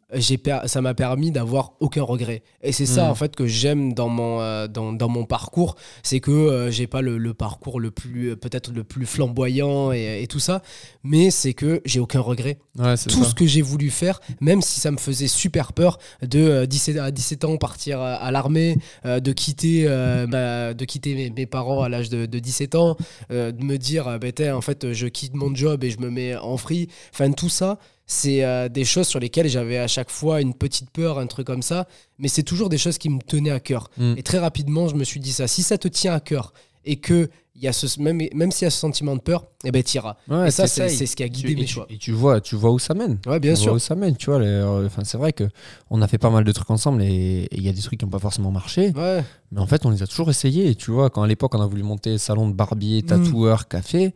[0.67, 2.41] ça m'a permis d'avoir aucun regret.
[2.61, 3.11] Et c'est ça Mhm.
[3.11, 6.87] en fait que j'aime dans mon euh, dans, dans mon parcours, c'est que euh, j'ai
[6.87, 10.61] pas le, le parcours le plus euh, peut-être le plus flamboyant et, et tout ça,
[11.03, 12.57] mais c'est que j'ai aucun regret.
[12.77, 13.29] Ouais, Tout ça.
[13.29, 16.97] ce que j'ai voulu faire, même si ça me faisait super peur de euh, 17
[16.97, 21.29] à 17 ans partir à, à l'armée, euh, de quitter euh, ma- de quitter mes,
[21.29, 22.97] mes parents à l'âge de, de 17 ans,
[23.31, 26.09] euh, de me dire euh, t'es, en fait je quitte mon job et je me
[26.09, 26.87] mets en free.
[27.13, 27.77] Enfin tout ça,
[28.11, 31.45] c'est euh, des choses sur lesquelles j'avais à chaque fois une petite peur, un truc
[31.45, 33.91] comme ça, mais c'est toujours des choses qui me tenaient à cœur.
[33.97, 34.15] Mm.
[34.17, 35.47] Et très rapidement, je me suis dit ça.
[35.47, 36.51] Si ça te tient à cœur
[36.85, 39.45] et que il y a ce, même, même s'il y a ce sentiment de peur,
[39.65, 40.15] eh ben t'iras.
[40.29, 41.85] Ouais, et ça, c'est ce qui a Tu- guidé et mes tu- choix.
[41.89, 43.19] Et tu vois, tu vois où ça mène.
[43.27, 43.73] Ouais, bien Tu vois sûr.
[43.73, 44.39] où ça mène, tu vois.
[44.39, 45.43] euh, Enfin, c'est vrai que
[45.89, 48.05] on a fait pas mal de trucs ensemble et il y a des trucs qui
[48.05, 48.91] n'ont pas forcément marché.
[48.95, 49.23] Ouais.
[49.51, 50.69] Mais en fait, on les a toujours essayés.
[50.69, 52.55] Et tu vois, quand à l'époque, on a voulu monter salon de Mm.
[52.55, 54.13] barbier, tatoueur, café,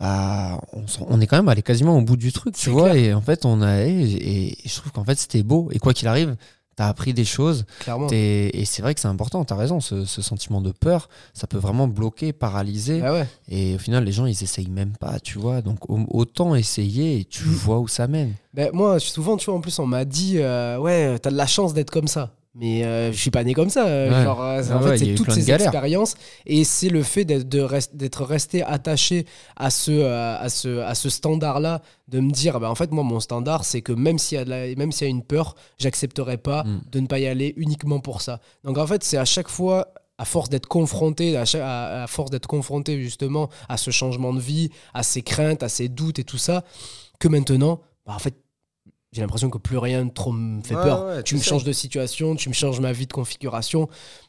[0.00, 0.60] bah,
[1.08, 2.90] on, est quand même allé quasiment au bout du truc, tu vois.
[2.90, 3.04] clair.
[3.04, 3.82] Et en fait, on a.
[3.84, 5.68] Et, et je trouve qu'en fait, c'était beau.
[5.72, 6.36] Et quoi qu'il arrive,
[6.76, 7.64] t'as appris des choses.
[7.80, 8.06] Clairement.
[8.12, 9.80] Et c'est vrai que c'est important, t'as raison.
[9.80, 13.02] Ce, ce sentiment de peur, ça peut vraiment bloquer, paralyser.
[13.04, 13.26] Ah ouais.
[13.48, 15.62] Et au final, les gens, ils essayent même pas, tu vois.
[15.62, 17.52] Donc, au- autant essayer et tu Mm.
[17.54, 18.34] vois où ça mène.
[18.54, 21.46] Ben, moi, souvent, tu vois, en plus, on m'a dit euh, Ouais, t'as de la
[21.48, 22.30] chance d'être comme ça.
[22.60, 23.86] Mais euh, je suis pas né comme ça.
[23.86, 24.24] euh, Ouais.
[24.24, 26.14] Genre, euh, Ah en ouais, fait, c'est toutes ces expériences.
[26.44, 31.08] Et c'est le fait d'être rest- resté attaché à ce, euh, à ce, à ce
[31.08, 34.40] standard-là, de me dire ben, En fait, moi, mon standard, c'est que même s'il y,
[34.40, 36.80] a de la- même s'il y a une peur, j'accepterai pas Mm.
[36.90, 38.40] de ne pas y aller uniquement pour ça.
[38.64, 39.88] Donc, en fait, c'est à chaque fois.
[40.20, 44.32] À force d'être confronté, à, chaque- à- à force d'être confronté justement à ce changement
[44.34, 46.64] de vie, à ces craintes, à ces doutes et tout ça,
[47.20, 48.34] que maintenant, bah, en fait,
[49.12, 51.06] j'ai l'impression que plus rien trop me fait Ouais, peur.
[51.06, 53.88] ouais, tu me changes de situation, tu me changes ma vie de configuration.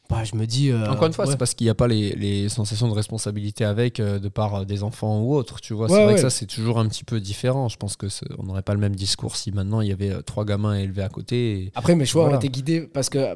[0.10, 0.70] Bah, je me dis.
[0.70, 1.32] euh, Encore une fois, ouais.
[1.32, 4.56] c'est parce qu'il n'y a pas les, les sensations de responsabilité avec, euh, de par
[4.56, 5.88] euh, des enfants ou autres, tu vois.
[5.88, 6.15] Ouais, c'est vrai ouais.
[6.15, 7.68] que ça, c'est toujours un petit peu différent.
[7.70, 10.46] Je pense que on n'aurait pas le même discours si maintenant il y avait trois
[10.46, 11.63] gamins élevés à côté.
[11.65, 12.38] et- Après, mes choix Voilà.
[12.38, 13.36] ont été guidés parce que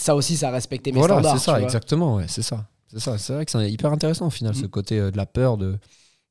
[0.00, 1.38] ça aussi, ça a respecté mes Voilà, standards.
[1.38, 2.16] c'est ça, exactement.
[2.16, 2.68] Ouais, c'est ça.
[2.88, 3.18] C'est ça.
[3.18, 4.60] C'est vrai que c'est hyper intéressant au final, Mm.
[4.62, 5.78] ce côté euh, de la peur de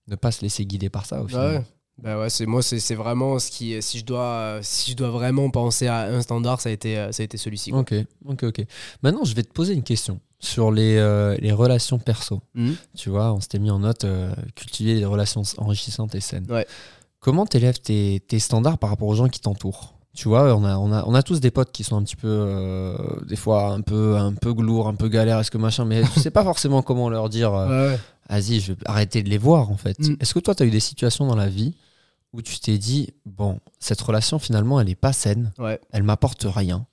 [0.08, 1.66] ne pas se laisser guider par ça au final.
[2.04, 5.50] Bah ouais, c'est moi, c'est vraiment ce qui, si je dois, si je dois vraiment
[5.50, 7.72] penser à un standard, ça a été, ça a été celui-ci.
[7.72, 7.94] Ok,
[8.26, 8.66] ok, ok.
[9.02, 12.42] Maintenant, je vais te poser une question sur les, euh, les relations perso.
[12.56, 12.76] Mhm.
[12.98, 16.46] Tu vois, on s'était mis en note euh, cultiver des relations enrichissantes et saines.
[16.50, 16.68] Ouais.
[17.22, 19.94] Comment t'élèves tes, tes standards par rapport aux gens qui t'entourent?
[20.14, 22.18] Tu vois, on a, on, a, on a tous des potes qui sont un petit
[22.18, 22.96] peu, euh,
[23.28, 26.20] des fois, un peu, un peu lourds, un peu galères, est-ce que machin, mais tu
[26.20, 29.72] sais pas forcément comment leur dire, euh, Ouais, vas-y, je vais arrêter de les voir,
[29.72, 29.98] en fait.
[29.98, 30.18] Mm.
[30.20, 31.74] Est-ce que toi, tu as eu des situations dans la vie
[32.34, 35.80] où tu t'es dit, bon, cette relation, finalement, elle est pas saine, Ouais.
[35.92, 36.86] elle m'apporte rien.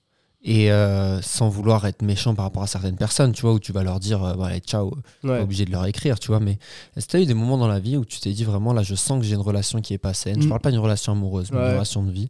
[0.43, 3.71] Et euh, sans vouloir être méchant par rapport à certaines personnes, tu vois, où tu
[3.71, 4.87] vas leur dire, euh, bon, allez, ciao,
[5.23, 5.37] Ouais.
[5.37, 6.57] pas obligé de leur écrire, tu vois, mais
[6.97, 8.73] est-ce que tu as eu des moments dans la vie où tu t'es dit vraiment,
[8.73, 10.41] là, je sens que j'ai une relation qui est pas saine?
[10.41, 10.49] Je Mm.
[10.49, 11.63] parle pas d'une relation amoureuse, mais Ouais.
[11.65, 12.29] d'une relation de vie.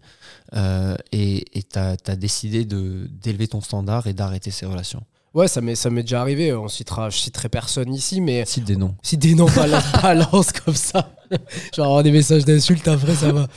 [0.54, 5.04] euh, et tu as, décidé de- d'élever ton standard et d'arrêter ces relations.
[5.34, 6.54] Ouais, ça m'est ça m'est déjà arrivé.
[6.54, 8.96] On citera, je citerai personne ici, mais Cite des noms.
[9.02, 11.13] si des noms balance, balance comme ça,
[11.74, 13.48] genre des messages d'insultes après, ça va.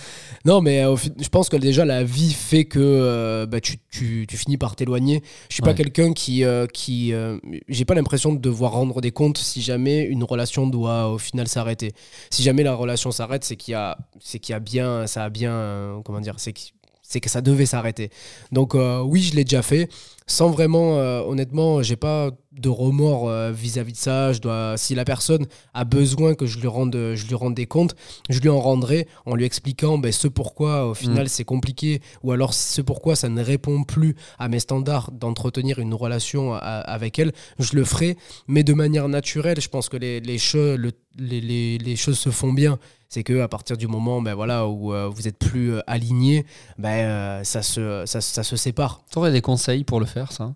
[0.44, 4.26] Non, mais euh, je pense que déjà la vie fait que euh, bah, tu, tu-
[4.28, 5.22] tu finis par t'éloigner.
[5.48, 6.44] Je suis pas quelqu'un qui.
[6.44, 10.66] euh, qui euh, J'ai pas l'impression de devoir rendre des comptes si jamais une relation
[10.68, 11.92] doit au final s'arrêter.
[12.30, 15.06] Si jamais la relation s'arrête, c'est qu'il y, a- c'est qu'il y a bien.
[15.08, 16.00] Ça a bien.
[16.04, 16.60] comment dire C'est que,
[17.06, 18.10] c'est que ça devait s'arrêter.
[18.50, 19.88] Donc, euh, oui, je l'ai déjà fait.
[20.26, 24.32] Sans vraiment, euh, honnêtement, j'ai pas de remords euh, vis-à-vis de ça.
[24.32, 27.66] Je dois, si la personne a besoin que je lui rende, je lui rende des
[27.66, 27.94] comptes,
[28.30, 32.32] je lui en rendrai en lui expliquant ben, ce pourquoi au final c'est compliqué ou
[32.32, 37.18] alors ce pourquoi ça ne répond plus à mes standards d'entretenir une relation a- avec
[37.18, 37.32] elle.
[37.58, 38.16] Je le ferai,
[38.48, 39.60] mais de manière naturelle.
[39.60, 42.78] Je pense que les, le- les, les- les choses se font bien.
[43.08, 46.44] C'est que à partir du moment ben, voilà, où euh, vous êtes plus euh, alignés,
[46.78, 49.02] ben, euh, ça, se, ça, ça se sépare.
[49.12, 50.52] Tu aurais des conseils pour le faire, ça?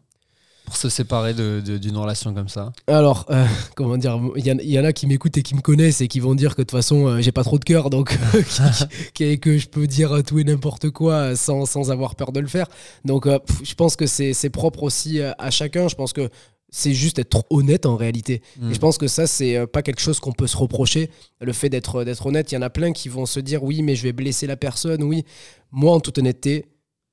[0.68, 4.72] Pour se séparer de- de- d'une relation comme ça Alors, euh, comment dire, il y,
[4.72, 6.66] y en a qui m'écoutent et qui me connaissent et qui vont dire que de
[6.66, 10.22] toute façon, euh, j'ai pas trop de cœur, donc qui- qui- que je peux dire
[10.26, 12.66] tout et n'importe quoi sans, sans avoir peur de le faire.
[13.06, 15.88] Donc, euh, pff, je pense que c'est propre aussi euh, à chacun.
[15.88, 16.28] Je pense que
[16.70, 18.42] c'est juste être honnête en réalité.
[18.60, 18.70] Mm.
[18.70, 21.08] Et je pense que ça, c'est euh, pas quelque chose qu'on peut se reprocher.
[21.40, 23.80] Le fait d'être d'être honnête, il y en a plein qui vont se dire oui,
[23.82, 25.02] mais je vais blesser la personne.
[25.02, 25.24] Oui,
[25.72, 26.66] moi, en toute honnêteté,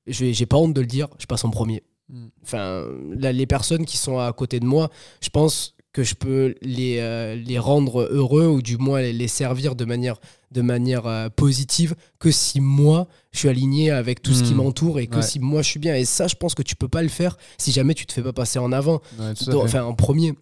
[0.06, 1.82] j'ai pas honte de le dire, je passe en premier.
[2.08, 2.26] Mm.
[2.42, 4.90] Enfin, là, les personnes qui sont à côté de moi,
[5.20, 9.28] je pense que je peux les, euh, les rendre heureux ou du moins les, les
[9.28, 10.16] servir de manière,
[10.50, 14.56] de manière euh, positive que si moi je suis aligné avec tout ce qui Mm.
[14.58, 15.22] m'entoure et que Ouais.
[15.22, 15.96] si moi je suis bien.
[15.96, 18.22] Et ça, je pense que tu peux pas le faire si jamais tu te fais
[18.22, 20.34] pas passer en avant Ouais, enfin en premier.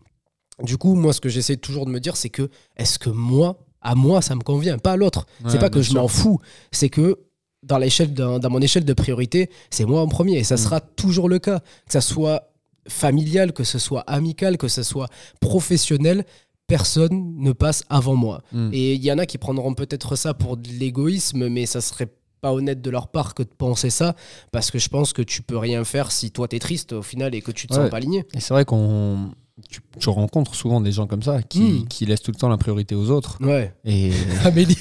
[0.63, 3.59] Du coup, moi, ce que j'essaie toujours de me dire, c'est que est-ce que moi,
[3.81, 5.27] à moi, ça me convient, pas à l'autre.
[5.47, 6.39] c'est Ouais, pas que je m'en fous,
[6.73, 7.19] c'est que
[7.65, 10.59] dans l'échelle, dans, dans mon échelle de priorité, c'est moi en premier, et ça Mm.
[10.59, 12.51] sera toujours le cas, que ça soit
[12.89, 15.09] familial, que ce soit amical, que ce soit
[15.41, 16.25] professionnel.
[16.67, 18.43] Personne ne passe avant moi.
[18.53, 18.71] Mm.
[18.73, 22.09] Et il y en a qui prendront peut-être ça pour de l'égoïsme, mais ça serait
[22.41, 24.15] pas honnête de leur part que de penser ça,
[24.53, 27.35] parce que je pense que tu peux rien faire si toi t'es triste au final
[27.35, 27.81] et que tu te Ouais.
[27.81, 28.25] sens pas aligné.
[28.35, 29.31] Et c'est vrai qu'on.
[29.71, 31.89] Tu, tu rencontres souvent des gens comme ça qui, Mm.
[31.89, 33.39] qui laissent tout le temps la priorité aux autres.
[33.41, 33.73] Ouais.
[33.85, 34.11] Et,
[34.45, 34.77] Amélie.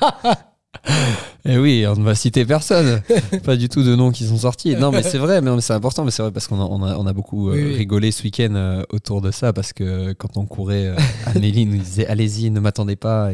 [1.46, 3.02] et oui, on ne va citer personne.
[3.44, 4.74] pas du tout de noms qui sont sortis.
[4.76, 6.96] Non, mais c'est vrai, mais c'est important, mais c'est vrai parce qu'on a, on a,
[6.96, 7.74] on a beaucoup euh, Oui, oui.
[7.76, 10.96] rigolé ce week-end euh, autour de ça parce que quand on courait, euh,
[11.34, 13.30] Amélie nous disait Allez-y, ne m'attendez pas.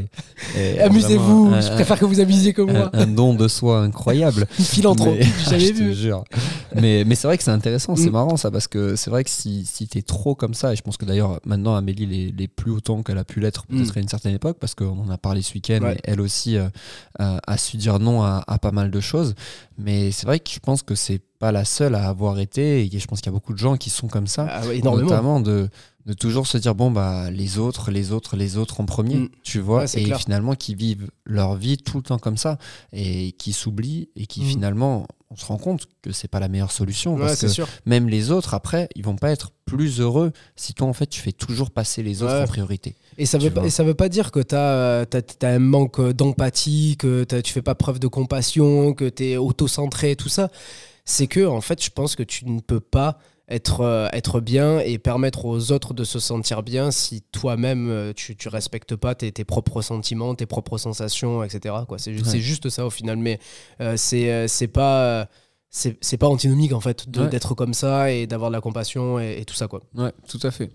[0.83, 2.90] Amusez-vous, je préfère que vous amusiez que un, moi.
[2.92, 4.46] un don de soi incroyable.
[4.59, 5.94] Une philanthropie, Mais- jamais je te vu.
[5.94, 6.25] jure.
[6.75, 8.12] Mais, mais c'est vrai que c'est intéressant, c'est Mm.
[8.12, 10.83] marrant ça, parce que c'est vrai que si, si t'es trop comme ça, et je
[10.83, 13.99] pense que d'ailleurs maintenant Amélie l'est l'est plus autant qu'elle a pu l'être peut-être Mm.
[13.99, 15.99] à une certaine époque, parce qu'on en a parlé ce week-end, Ouais.
[16.05, 16.68] elle aussi euh,
[17.18, 19.35] a su dire non à, à pas mal de choses.
[19.79, 22.99] Mais c'est vrai que je pense que c'est pas la seule à avoir été, et
[22.99, 24.47] je pense qu'il y a beaucoup de gens qui sont comme ça.
[24.51, 24.81] Ah ouais.
[24.83, 25.69] Notamment de,
[26.07, 29.29] de toujours se dire bon bah les autres, les autres, les autres en premier, Mm.
[29.43, 30.19] tu vois, Ouais, et clair.
[30.19, 32.59] finalement qui vivent leur vie tout le temps comme ça
[32.93, 34.47] et qui s'oublient et qui Mm.
[34.47, 37.69] finalement on se rend compte que c'est pas la meilleure solution Ouais, parce que sûr.
[37.87, 41.21] même les autres après ils vont pas être plus heureux si toi en fait tu
[41.21, 42.97] fais toujours passer les autres en priorité.
[43.21, 45.07] Et ça veut pas, et ça veut pas dire que tu as,
[45.43, 50.31] un manque d'empathie, que tu fais pas preuve de compassion, que tu es auto-centré, tout
[50.31, 50.49] ça.
[51.05, 54.79] C'est que, en fait, je pense que tu ne peux pas être, euh, être bien
[54.79, 59.15] et permettre aux autres de se sentir bien si toi-même euh, tu, tu respectes pas
[59.15, 61.75] tes, tes propres sentiments, tes propres sensations, etc.
[61.89, 61.99] quoi.
[61.99, 62.39] C'est Ouais.
[62.39, 63.17] juste ça au final.
[63.19, 63.39] Mais
[63.81, 65.29] euh, c'est euh, c'est pas.
[65.71, 67.29] C'est pas antinomique en fait Ouais.
[67.29, 69.83] d'être comme ça et d'avoir de la compassion et, et tout ça quoi.
[69.95, 70.71] Ouais, tout à fait.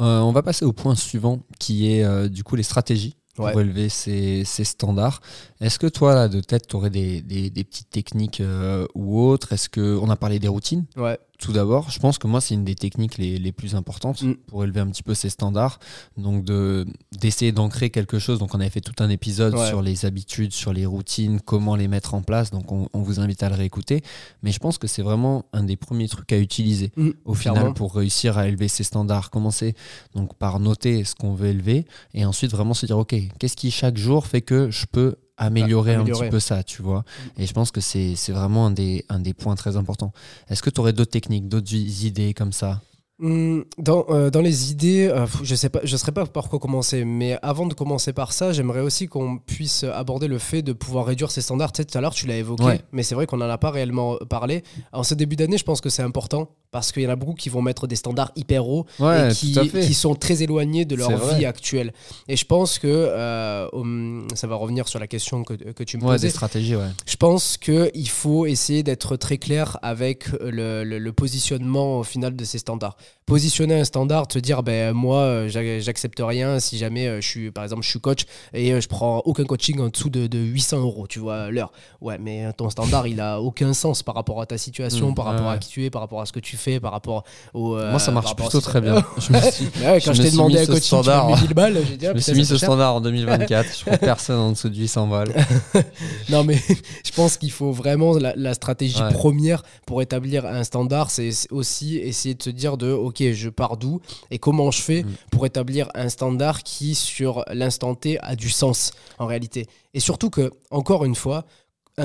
[0.00, 3.60] Euh, on va passer au point suivant qui est euh, du coup les stratégies pour
[3.60, 5.20] élever ces, ces standards.
[5.60, 9.20] Est-ce que toi, là, de tête, tu aurais des, des- des petites techniques euh, ou
[9.20, 9.52] autres?
[9.52, 11.16] Est-ce que on a parlé des routines Ouais.
[11.38, 14.34] Tout d'abord, je pense que moi, c'est une des techniques les, les plus importantes Mm.
[14.48, 15.78] pour élever un petit peu ces standards.
[16.16, 16.84] Donc, de,
[17.16, 18.40] d'essayer d'ancrer quelque chose.
[18.40, 19.68] Donc, on avait fait tout un épisode Ouais.
[19.68, 22.50] sur les habitudes, sur les routines, comment les mettre en place.
[22.50, 24.02] Donc, on, on vous invite à le réécouter.
[24.42, 27.54] Mais je pense que c'est vraiment un des premiers trucs à utiliser Mm, au final
[27.54, 27.72] clairement.
[27.74, 29.30] pour réussir à élever ces standards.
[29.30, 29.74] Commencer
[30.16, 33.70] donc par noter ce qu'on veut élever et ensuite vraiment se dire, OK, qu'est-ce qui
[33.70, 36.26] chaque jour fait que je peux améliorer, un améliorer.
[36.26, 37.04] petit peu ça, tu vois.
[37.38, 40.12] Et je pense que c'est vraiment un des, un des points très importants.
[40.50, 42.80] Est-ce que tu aurais d'autres techniques, d'autres idées comme ça?
[43.20, 46.48] Hum, Dans, euh, dans les idées, euh, je sais pas, je ne saurais pas par
[46.48, 50.62] quoi commencer, mais avant de commencer par ça, j'aimerais aussi qu'on puisse aborder le fait
[50.62, 51.72] de pouvoir réduire ses standards.
[51.72, 52.80] Tu sais, tout à l'heure, tu l'as évoqué, Ouais.
[52.92, 54.62] mais c'est vrai qu'on n'en a pas réellement parlé.
[54.92, 57.34] En ce début d'année, je pense que c'est important parce qu'il y en a beaucoup
[57.34, 61.38] qui vont mettre des standards hyper hauts et qui, sont très éloignés de leur vrai.
[61.38, 61.92] vie actuelle.
[62.28, 66.02] Et je pense que euh, ça va revenir sur la question que, que tu me
[66.02, 66.26] Ouais, posais.
[66.28, 66.86] des stratégies, ouais.
[67.06, 72.36] Je pense qu'il faut essayer d'être très clair avec le, le- le positionnement au final
[72.36, 72.96] de ces standards.
[73.26, 77.26] Positionner un standard, te dire, ben, moi, euh, j'a- j'accepte rien si jamais euh, je
[77.28, 78.22] suis, par exemple, je suis coach
[78.54, 81.72] et je prends aucun coaching en dessous de, de 800 euros, tu vois, l'heure.
[82.00, 85.24] Ouais, mais ton standard, il a aucun sens par rapport à ta situation, Mm, par
[85.26, 87.76] rapport à qui tu es, par rapport à ce que tu fais, par rapport au.
[87.76, 89.02] euh, Moi, ça marche à plutôt très bien.
[89.18, 91.40] Je me suis, Mais ouais, quand Je t'ai demandé coaching sur standard.
[91.40, 92.68] 1000 balles, j'ai dit, ah, je me suis mis ce cher.
[92.68, 93.78] standard en 2024.
[93.78, 95.32] Je prends personne en dessous de 800 balles.
[96.28, 96.58] Non, mais
[97.04, 99.12] je pense qu'il faut vraiment la, la stratégie Ouais.
[99.12, 103.76] première pour établir un standard, c'est aussi essayer de se dire de ok, je pars
[103.76, 104.00] d'où
[104.30, 105.08] et comment je fais Mm.
[105.30, 109.66] pour établir un standard qui, sur l'instant T, a du sens en réalité.
[109.94, 111.44] Et surtout que, encore une fois,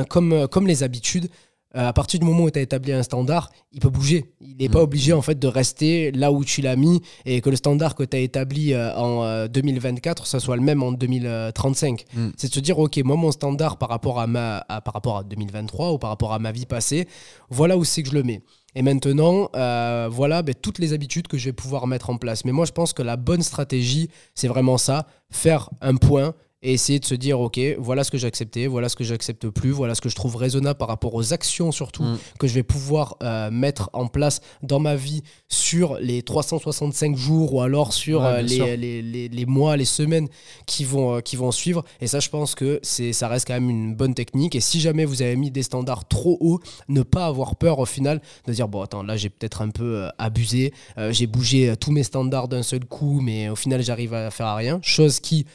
[0.10, 1.30] comme, comme les habitudes,
[1.74, 4.34] à partir du moment où tu as établi un standard, il peut bouger.
[4.42, 4.84] Il n'est pas Mm.
[4.84, 8.04] obligé en fait de rester là où tu l'as mis et que le standard que
[8.04, 12.06] tu as établi euh, en euh, 2024, ça soit le même en 2035.
[12.14, 12.30] Mm.
[12.38, 15.18] C'est de se dire, ok, moi mon standard par rapport à, ma, à- par rapport
[15.18, 17.08] à 2023 ou par rapport à ma vie passée,
[17.50, 18.42] voilà où c'est que je le mets.
[18.76, 22.44] Et maintenant, euh, voilà ben, toutes les habitudes que je vais pouvoir mettre en place.
[22.46, 26.74] Mais moi, je pense que la bonne stratégie, c'est vraiment ça, faire un point et
[26.74, 29.70] essayer de se dire, ok, voilà ce que j'ai accepté, voilà ce que j'accepte plus,
[29.72, 32.18] voilà ce que je trouve raisonnable par rapport aux actions surtout Mm.
[32.40, 37.54] que je vais pouvoir euh, mettre en place dans ma vie sur les 365 jours
[37.54, 40.28] ou alors sur Ouais, euh, les, les, les- les mois, les semaines
[40.66, 41.84] qui vont, euh, qui vont suivre.
[42.02, 44.56] Et ça, je pense que c'est, ça reste quand même une bonne technique.
[44.56, 47.86] Et si jamais vous avez mis des standards trop hauts, ne pas avoir peur au
[47.86, 50.74] final de dire, bon, attends, là, j'ai peut-être un peu abusé,
[51.10, 54.56] j'ai bougé tous mes standards d'un seul coup, mais au final, j'arrive à faire à
[54.56, 54.80] rien.
[54.82, 55.46] Chose qui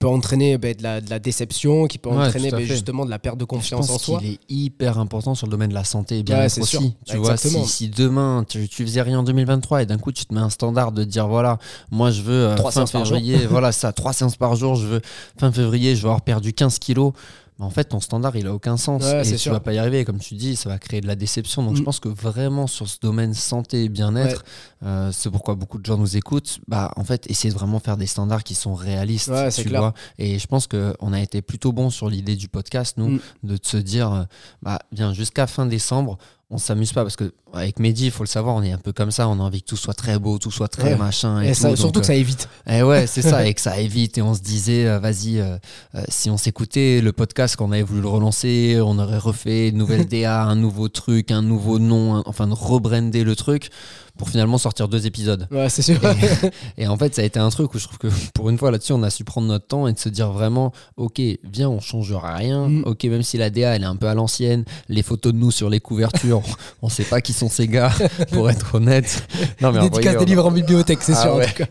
[0.00, 2.64] peut entraîner ben, de, la, de la déception, qui peut Ouais, entraîner fait.
[2.66, 4.18] justement de la perte de Je confiance en soi.
[4.18, 6.64] qu'il est hyper important sur le domaine de la santé et bien Ouais, aussi.
[6.64, 6.80] sûr.
[7.06, 10.24] Tu vois, si, si demain tu, tu faisais rien en 2023 et d'un coup tu
[10.26, 11.58] te mets un standard de dire voilà,
[11.90, 13.16] moi je veux euh, fin séances par jour.
[13.18, 15.00] février, voilà ça, trois séances par jour, je veux
[15.38, 17.12] fin février, je veux avoir perdu 15 kilos.
[17.58, 19.52] Mais en fait, ton standard, il a aucun sens Ouais, et tu sûr.
[19.52, 20.04] vas pas y arriver.
[20.04, 21.62] Comme tu dis, ça va créer de la déception.
[21.62, 21.84] Donc, je Mm.
[21.84, 24.44] pense que vraiment sur ce domaine santé et bien-être,
[24.82, 26.58] euh, c'est pourquoi beaucoup de gens nous écoutent.
[26.66, 29.28] Bah, en fait, essayer de vraiment faire des standards qui sont réalistes.
[29.28, 29.80] Ouais, tu clair.
[29.80, 29.94] vois.
[30.18, 33.20] Et je pense que on a été plutôt bon sur l'idée du podcast, nous, Mm.
[33.44, 34.22] de se dire, euh,
[34.62, 36.18] bah, bien jusqu'à fin décembre,
[36.54, 38.92] on s'amuse pas parce que avec Mehdi, il faut le savoir, on est un peu
[38.92, 39.28] comme ça.
[39.28, 40.96] On a envie que tout soit très beau, tout soit très Ouais.
[40.96, 41.60] machin et, Et tout.
[41.60, 42.48] ça- Donc, surtout que euh, ça évite.
[42.68, 44.18] et ouais, c'est ça, et que ça aille vite.
[44.18, 45.56] Et on se disait, euh, vas-y, euh,
[45.94, 49.78] euh, si on s'écoutait le podcast, qu'on avait voulu le relancer, on aurait refait une
[49.78, 53.70] nouvelle DA, un nouveau truc, un nouveau nom, un- enfin de rebrander le truc
[54.18, 55.48] pour finalement sortir deux épisodes.
[55.50, 55.98] Ouais, c'est sûr.
[56.78, 58.70] Et en fait, ça a été un truc où je trouve que pour une fois
[58.70, 61.80] là-dessus, on a su prendre notre temps et de se dire vraiment, ok, viens, on
[61.80, 62.68] changera rien.
[62.68, 62.82] Mm.
[62.86, 65.50] Ok, même si la DA elle est un peu à l'ancienne, les photos de nous
[65.50, 66.42] sur les couvertures,
[66.82, 67.92] on sait pas qui sont ces gars,
[68.32, 69.26] pour être honnête.
[69.60, 71.34] Non mais Dédicace des livres en bibliothèque, c'est Ah sûr.
[71.34, 71.46] en ouais.
[71.46, 71.66] tout cas.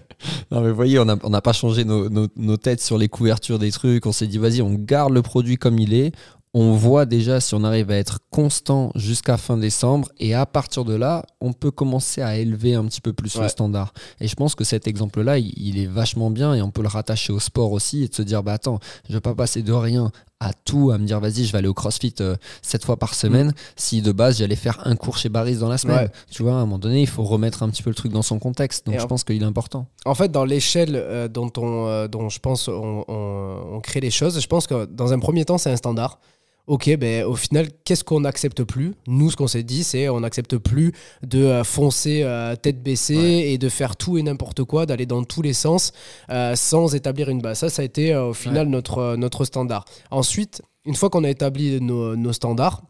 [0.52, 3.08] non mais vous voyez, on n'a on pas changé nos, nos- nos têtes sur les
[3.10, 4.06] couvertures des trucs.
[4.06, 6.12] On s'est dit, vas-y, on garde le produit comme il est.
[6.56, 10.10] On voit déjà si on arrive à être constant jusqu'à fin décembre.
[10.20, 13.42] Et à partir de là, on peut commencer à élever un petit peu plus Ouais.
[13.44, 13.92] le standard.
[14.20, 16.54] Et je pense que cet exemple-là, il, il est vachement bien.
[16.54, 18.04] Et on peut le rattacher au sport aussi.
[18.04, 18.80] Et de se dire, bah attends,
[19.10, 21.68] je vais pas passer de rien à tout, à me dire, vas-y, je vais aller
[21.70, 23.54] au CrossFit euh, sept fois par semaine.
[23.76, 25.98] Si de base, j'allais faire un cours chez Barry dans la semaine.
[26.06, 26.12] Ouais.
[26.30, 28.22] Tu vois, à un moment donné, il faut remettre un petit peu le truc dans
[28.22, 28.86] son contexte.
[28.86, 29.88] Donc Et je en- pense qu'il est important.
[30.06, 34.02] En fait, dans l'échelle euh, dont, on, euh, dont je pense on, on- on crée
[34.02, 36.20] les choses, je pense que dans un premier temps, c'est un standard.
[36.66, 38.94] Ok, ben, au final, qu'est-ce qu'on n'accepte plus?
[39.06, 43.18] Nous, ce qu'on s'est dit, c'est on n'accepte plus de euh, foncer euh, tête baissée
[43.18, 43.52] Ouais.
[43.52, 45.92] et de faire tout et n'importe quoi, d'aller dans tous les sens
[46.30, 47.60] euh, sans établir une base.
[47.60, 49.84] Ça, ça a été au final notre, notre standard.
[50.10, 52.82] Ensuite, une fois qu'on a établi nos, nos standards,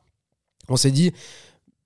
[0.70, 1.12] on s'est dit,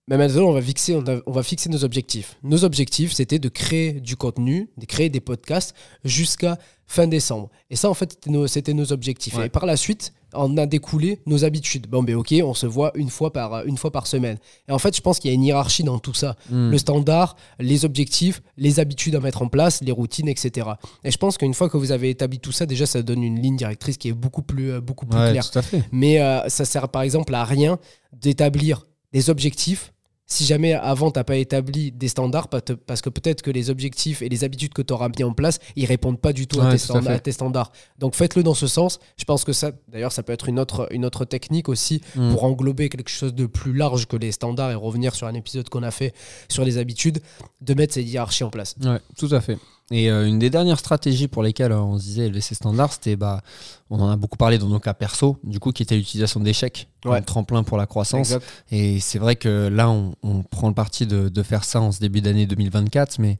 [0.09, 2.35] mais maintenant, on va, fixer, on, a- on va fixer nos objectifs.
[2.43, 5.73] Nos objectifs, c'était de créer du contenu, de créer des podcasts
[6.03, 7.49] jusqu'à fin décembre.
[7.69, 8.17] Et ça, en fait,
[8.47, 9.37] c'était nos, objectifs.
[9.37, 9.45] Ouais.
[9.47, 11.87] Et par la suite, on a découlé nos habitudes.
[11.87, 14.37] Bon, ben ok, on se voit une fois par, une fois par semaine.
[14.67, 16.35] Et en fait, je pense qu'il y a une hiérarchie dans tout ça.
[16.49, 16.69] Hmm.
[16.69, 20.67] Le standard, les objectifs, les habitudes à mettre en place, les routines, etc.
[21.03, 23.39] Et je pense qu'une fois que vous avez établi tout ça, déjà, ça donne une
[23.39, 25.49] ligne directrice qui est beaucoup plus, euh, beaucoup plus Ouais, claire.
[25.91, 27.79] Mais euh, ça sert par exemple à rien
[28.13, 29.93] d'établir des objectifs
[30.29, 34.27] si jamais avant t'as pas établi des standards, parce que peut-être que les objectifs et
[34.29, 36.71] les habitudes que tu auras mis en place, ils répondent pas du tout à, Ouais,
[36.71, 37.17] tes tout à standards, fait.
[37.17, 37.71] à tes standards.
[37.97, 38.99] Donc faites-le dans ce sens.
[39.17, 42.31] Je pense que ça, d'ailleurs, ça peut être une autre, une autre technique aussi Mm.
[42.31, 45.69] pour englober quelque chose de plus large que les standards et revenir sur un épisode
[45.69, 46.13] qu'on a fait
[46.49, 47.19] sur les habitudes,
[47.61, 48.75] de mettre ces hiérarchies en place.
[48.83, 49.57] Ouais, tout à fait.
[49.89, 52.91] Et euh, une des dernières stratégies pour lesquelles euh, on se disait élever ses standards,
[52.91, 53.41] c'était, bah,
[53.89, 56.89] on en a beaucoup parlé dans nos cas perso, du coup, qui était l'utilisation d'échecs
[57.03, 57.21] comme Ouais.
[57.21, 58.31] tremplin pour la croissance.
[58.31, 58.45] Exact.
[58.71, 61.93] Et c'est vrai que là, on, on prend le parti de, de faire ça en
[61.93, 63.37] ce début d'année 2024, mais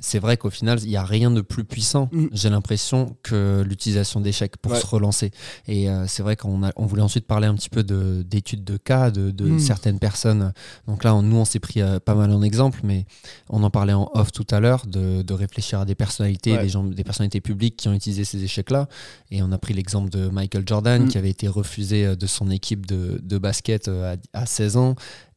[0.00, 2.26] c'est vrai qu'au final, il n'y a rien de plus puissant, Mm.
[2.32, 4.80] j'ai l'impression, que l'utilisation d'échecs pour Ouais.
[4.80, 5.30] se relancer.
[5.68, 8.76] Et euh, c'est vrai qu'on on voulait ensuite parler un petit peu de- d'études de,
[8.76, 9.58] cas de, de Mm.
[9.60, 10.52] certaines personnes.
[10.88, 13.06] Donc là, on- nous, on s'est pris euh, pas mal en exemple, mais
[13.48, 16.62] on en parlait en off tout à l'heure, de, de réfléchir à des personnalités, Ouais.
[16.62, 18.88] des, gens, des personnalités publiques qui ont utilisé ces échecs-là.
[19.30, 21.08] Et on a pris l'exemple de Michael Jordan, Mm.
[21.08, 24.96] qui avait été refusé euh, de son équipe de, de basket à, à 16 ans.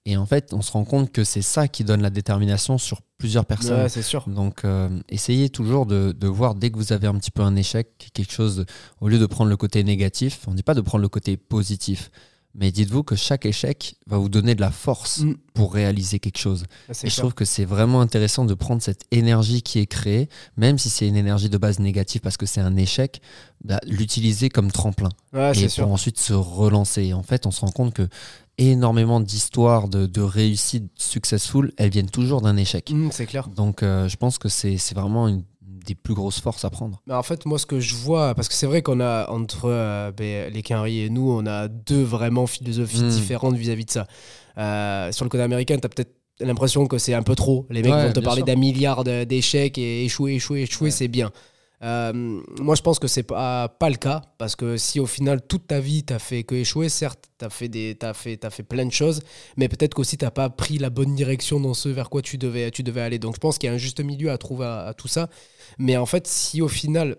[0.09, 3.01] Et en fait, on se rend compte que c'est ça qui donne la détermination sur
[3.17, 3.81] plusieurs personnes.
[3.81, 4.23] Ouais, c'est sûr.
[4.27, 7.57] Donc, euh, essayez toujours de, de voir dès que vous avez un petit peu un
[7.57, 8.65] échec, quelque chose,
[9.01, 11.35] au lieu de prendre le côté négatif, on ne dit pas de prendre le côté
[11.35, 12.09] positif,
[12.55, 15.33] mais dites-vous que chaque échec va vous donner de la force Mm.
[15.53, 16.63] pour réaliser quelque chose.
[16.87, 20.29] Ouais, Et je trouve que c'est vraiment intéressant de prendre cette énergie qui est créée,
[20.55, 23.21] même si c'est une énergie de base négative parce que c'est un échec,
[23.63, 25.87] bah, l'utiliser comme tremplin Ouais, et pour sûr.
[25.89, 27.03] ensuite se relancer.
[27.03, 28.07] Et en fait, on se rend compte que
[28.57, 32.91] énormément d'histoires de, de réussite successful, elles viennent toujours d'un échec.
[32.91, 33.47] Mm, c'est clair.
[33.49, 37.01] Donc, euh, je pense que c'est vraiment une des plus grosses forces à prendre.
[37.07, 39.65] Mais en fait, moi, ce que je vois, parce que c'est vrai qu'on a entre
[39.69, 43.09] euh, ben, les Quinry et nous, on a deux vraiment philosophies Mm.
[43.09, 44.07] différentes vis-à-vis de ça.
[44.57, 47.65] Euh, sur le côté américain, tu as peut-être l'impression que c'est un peu trop.
[47.69, 50.91] Les mecs Ouais, vont te parler d'un milliard d'échecs et échouer, échouer, échouer, Ouais.
[50.91, 51.31] c'est bien.
[51.83, 55.41] Euh, moi, je pense que c'est pas, pas le cas parce que si au final
[55.45, 58.85] toute ta vie t'as fait que échouer, certes, t'as fait des, t'as fait, fait plein
[58.85, 59.21] de choses,
[59.57, 62.71] mais peut-être qu'aussi t'as pas pris la bonne direction dans ce vers quoi tu devais,
[62.71, 63.19] tu devais aller.
[63.19, 65.29] Donc, je pense qu'il y a un juste milieu à trouver à, à tout ça.
[65.77, 67.15] Mais en fait, si au final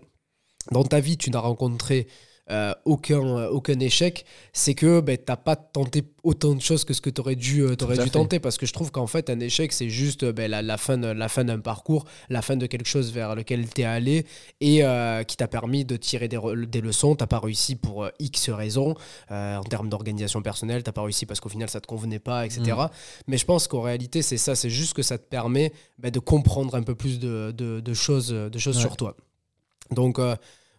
[0.72, 2.08] dans ta vie tu n'as rencontré
[2.50, 6.84] euh, aucun, euh, aucun échec, c'est que ben, tu n'as pas tenté autant de choses
[6.84, 8.10] que ce que tu aurais dû, euh, à dû fait.
[8.10, 8.40] tenter.
[8.40, 11.28] Parce que je trouve qu'en fait, un échec, c'est juste ben, la, la fin la
[11.28, 14.26] fin d'un parcours, la fin de quelque chose vers lequel tu es allé
[14.60, 17.14] et euh, qui t'a permis de tirer des, des leçons.
[17.16, 18.94] Tu pas réussi pour X raisons.
[19.30, 22.62] En termes d'organisation personnelle, tu pas réussi parce qu'au final, ça te convenait pas, etc.
[22.76, 22.86] Mm.
[23.26, 24.54] Mais je pense qu'en réalité, c'est ça.
[24.54, 27.94] C'est juste que ça te permet ben, de comprendre un peu plus de, de- de
[27.94, 28.82] choses, de choses Ouais.
[28.82, 29.16] sur toi.
[29.90, 30.36] Donc, euh,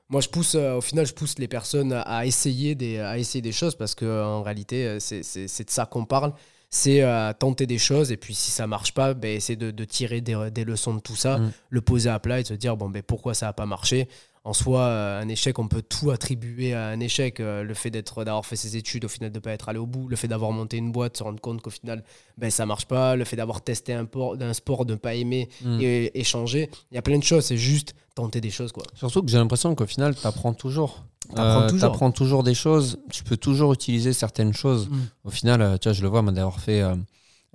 [0.10, 3.42] moi, je pousse, euh, au final, je pousse les personnes à, essayer, des, à essayer
[3.42, 6.34] des choses parce qu'en réalité, euh, c'est de ça qu'on parle.
[6.72, 9.86] C'est euh, tenter des choses et puis si ça marche pas, ben, essayer de, de
[9.86, 11.52] tirer des, des leçons de tout ça, Mm.
[11.70, 14.08] le poser à plat et de se dire bon, ben, pourquoi ça n'a pas marché?
[14.46, 17.40] En soi, euh, un échec, on peut tout attribuer à un échec.
[17.40, 19.80] Euh, le fait d'être, d'avoir fait ses études, au final de ne pas être allé
[19.80, 22.04] au bout, le fait d'avoir monté une boîte, se rendre compte qu'au final,
[22.38, 25.14] ben, ça marche pas, le fait d'avoir testé un, por- un sport, de ne pas
[25.16, 25.78] aimer Mm.
[25.82, 26.70] et échanger.
[26.92, 28.72] Il y a plein de choses, c'est juste tenter des choses.
[28.72, 28.84] quoi.
[28.96, 31.04] Surtout que j'ai l'impression qu'au final, tu apprends toujours.
[31.36, 32.44] T'apprends Euh, toujours.
[32.44, 32.98] des choses.
[33.12, 34.90] Tu peux toujours utiliser certaines choses.
[34.90, 34.98] Mm.
[35.26, 36.96] Au final, tu vois, je le vois, moi, d'avoir fait euh,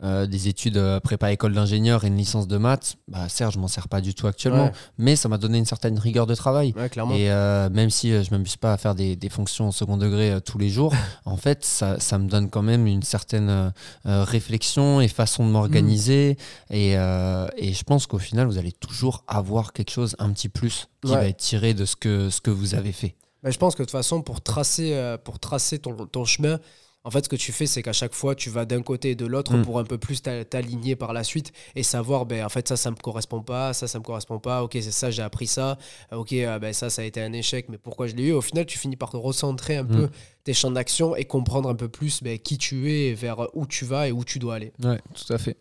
[0.03, 2.97] euh, des études euh, prépa école d'ingénieur et une licence de maths.
[3.07, 4.72] Bah, certes, je m'en sers pas du tout actuellement, Ouais.
[4.99, 6.74] mais ça m'a donné une certaine rigueur de travail.
[6.76, 6.86] Ouais.
[7.16, 10.32] Et euh, même si je m'amuse pas à faire des, des fonctions au second degré
[10.32, 10.92] euh, tous les jours,
[11.24, 13.72] en fait, ça, ça me donne quand même une certaine
[14.05, 16.36] réflexion et façon de m'organiser.
[16.70, 20.49] Et, euh, et je pense qu'au final, vous allez toujours avoir quelque chose, un petit
[20.49, 21.16] plus, qui Ouais.
[21.18, 23.14] va être tiré de ce que, ce que vous avez fait.
[23.42, 26.59] Bah, je pense que de toute façon, pour tracer, pour tracer ton, ton chemin,
[27.05, 29.15] en fait, ce que tu fais, c'est qu'à chaque fois, tu vas d'un côté et
[29.15, 29.63] de l'autre Mm.
[29.63, 32.77] pour un peu plus t'a- t'aligner par la suite et savoir, ben, en fait, ça,
[32.77, 35.77] ça me correspond pas, ça, ça me correspond pas, ok, c'est ça, j'ai appris ça,
[36.13, 38.33] Euh, ok, euh, ben, ça, ça a été un échec, mais pourquoi je l'ai eu?
[38.33, 39.89] Au final, tu finis par te recentrer un Mm.
[39.89, 40.09] peu
[40.45, 43.85] tes champs d'action et comprendre un peu plus ben, qui tu es, vers où tu
[43.85, 44.73] vas et où tu dois aller.
[44.83, 45.57] Ouais, tout à fait.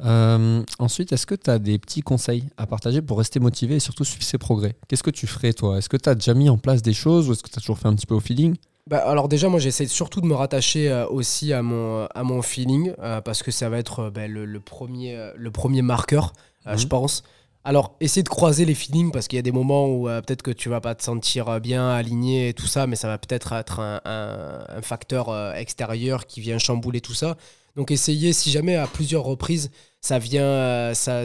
[0.00, 3.80] Euh, ensuite, est-ce que tu as des petits conseils à partager pour rester motivé et
[3.80, 4.76] surtout suivre ses progrès?
[4.88, 5.78] Qu'est-ce que tu ferais, toi?
[5.78, 7.60] Est-ce que tu as déjà mis en place des choses ou est-ce que tu as
[7.60, 8.54] toujours fait un petit peu au feeling?
[8.86, 12.42] Bah, alors déjà, moi, j'essaie surtout de me rattacher euh, aussi à mon, à mon
[12.42, 15.80] feeling, euh, parce que ça va être euh, ben, le, le premier, euh, le premier
[15.80, 16.34] marqueur,
[16.66, 16.78] euh, Mhm.
[16.78, 17.22] je pense.
[17.66, 20.42] Alors, essayer de croiser les feelings, parce qu'il y a des moments où euh, peut-être
[20.42, 23.16] que tu vas pas te sentir euh, bien aligné et tout ça, mais ça va
[23.16, 27.38] peut-être être un, un- un facteur euh, extérieur qui vient chambouler tout ça.
[27.76, 29.70] Donc, essayer, si jamais à plusieurs reprises,
[30.00, 31.24] ça vient, euh, ça,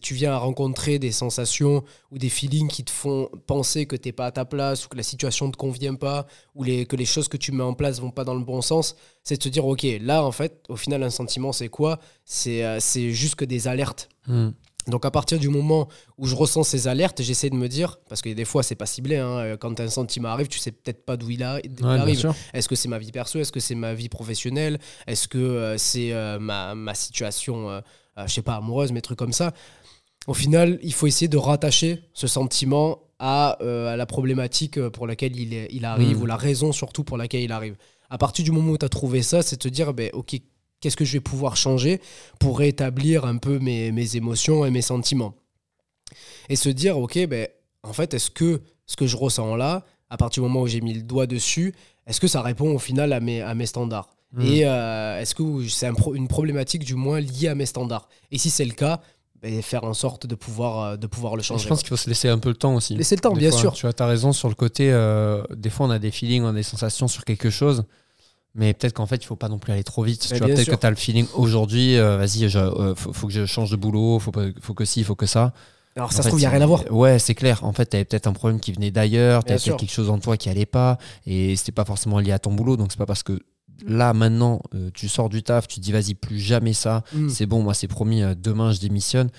[0.00, 1.82] tu viens à rencontrer des sensations
[2.12, 4.96] ou des feelings qui te font penser que t'es pas à ta place ou que
[4.96, 7.74] la situation ne te convient pas ou les, que les choses que tu mets en
[7.74, 8.94] place vont pas dans le bon sens,
[9.24, 11.98] c'est de te dire, ok, là, en fait, au final, un sentiment, c'est quoi?
[12.24, 14.08] C'est euh, juste que des alertes.
[14.28, 14.50] Hmm.
[14.88, 18.22] Donc à partir du moment où je ressens ces alertes, j'essaie de me dire, parce
[18.22, 21.04] que des fois c'est pas ciblé, hein, euh, quand un sentiment arrive, tu sais peut-être
[21.04, 22.32] pas d'où il, a- d'où il Ouais, bien arrive.
[22.54, 25.76] Est-ce que c'est ma vie perso Est-ce que c'est ma vie professionnelle Est-ce que euh,
[25.78, 27.80] c'est euh, ma, ma situation, euh,
[28.26, 29.52] je sais pas, amoureuse, mais trucs comme ça
[30.26, 35.36] Au final, il faut essayer de rattacher ce sentiment à, à la problématique pour laquelle
[35.38, 36.22] il, est- il arrive, Mm.
[36.22, 37.76] ou la raison surtout pour laquelle il arrive.
[38.08, 40.36] À partir du moment où tu as trouvé ça, c'est te dire, ben, ok,
[40.80, 42.00] qu'est-ce que je vais pouvoir changer
[42.38, 45.34] pour rétablir un peu mes, mes émotions et mes sentiments
[46.48, 47.48] Et se dire, ok, ben,
[47.82, 50.80] en fait, est-ce que ce que je ressens là, à partir du moment où j'ai
[50.80, 51.74] mis le doigt dessus,
[52.06, 54.42] est-ce que ça répond au final à mes, à mes standards Mm.
[54.46, 58.08] Et euh, est-ce que c'est un pro- une problématique du moins liée à mes standards?
[58.30, 59.00] Et si c'est le cas,
[59.42, 61.64] ben, faire en sorte de pouvoir, euh, de pouvoir le changer.
[61.64, 62.94] je pense qu'il faut se laisser un peu le temps aussi.
[62.94, 63.72] Laisser le temps, Des bien fois, sûr.
[63.72, 64.88] Tu vois, as raison sur le côté.
[64.92, 67.82] euh, des fois, on a des feelings, on a des sensations sur quelque chose.
[68.54, 70.26] Mais peut-être qu'en fait, il faut pas non plus aller trop vite.
[70.30, 73.12] Mais tu vois, peut-être que tu as le feeling aujourd'hui, euh, vas-y, je- euh, faut,
[73.12, 75.52] faut que je change de boulot, faut, pas- faut que ci, faut que ça.
[75.96, 76.82] Alors En ça se fait, trouve, il n'y a rien à voir.
[76.92, 77.62] Ouais, c'est clair.
[77.64, 80.10] En fait, tu avais peut-être un problème qui venait d'ailleurs, tu avais peut-être quelque chose
[80.10, 82.76] en toi qui allait pas, et c'était pas forcément lié à ton boulot.
[82.76, 83.38] Donc, c'est pas parce que
[83.86, 87.28] là, maintenant, euh, tu sors du taf, tu te dis, vas-y, plus jamais ça, Mm.
[87.28, 89.30] c'est bon, moi, c'est promis, demain, je démissionne.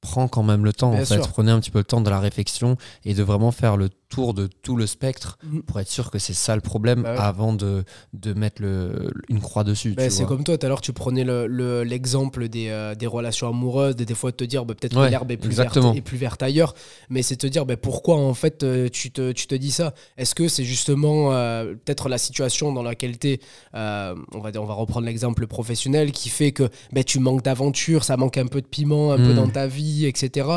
[0.00, 1.14] Prends quand même le temps, Bien en fait.
[1.14, 1.28] sûr.
[1.28, 4.32] Prenez un petit peu le temps de la réflexion et de vraiment faire le tour
[4.34, 5.60] de tout le spectre Mm.
[5.60, 7.18] pour être sûr que c'est ça le problème Bah ouais.
[7.20, 7.84] avant de,
[8.14, 9.94] de mettre le, une croix dessus.
[9.96, 13.06] Tu c'est comme toi, tout à l'heure tu prenais le- le- l'exemple des, euh, des
[13.06, 15.54] relations amoureuses, de des fois de te dire bah, peut-être Ouais, que l'herbe est plus,
[15.54, 16.74] verte, est plus verte ailleurs,
[17.10, 19.92] mais c'est te dire pourquoi en fait euh, tu, te, tu te dis ça?
[20.16, 23.40] Est-ce que c'est justement euh, peut-être la situation dans laquelle tu es,
[23.74, 26.68] on, va, on va reprendre l'exemple professionnel, qui fait que
[27.06, 29.36] tu manques d'aventure, ça manque un peu de piment, un peu Mm.
[29.36, 30.48] dans ta vie, etc.,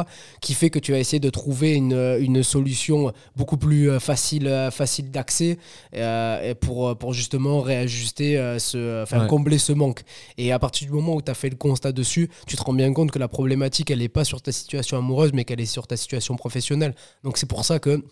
[0.41, 3.11] qui fait que tu vas essayer de trouver une, une solution
[3.41, 5.57] beaucoup plus euh, facile, euh, facile d'accès
[5.95, 9.27] euh, pour, pour justement réajuster, ce, enfin Ouais.
[9.27, 10.01] combler ce manque.
[10.37, 12.73] Et à partir du moment où tu as fait le constat dessus, tu te rends
[12.73, 15.65] bien compte que la problématique, elle n'est pas sur ta situation amoureuse, mais qu'elle est
[15.65, 16.93] sur ta situation professionnelle.
[17.23, 18.03] Donc c'est pour ça que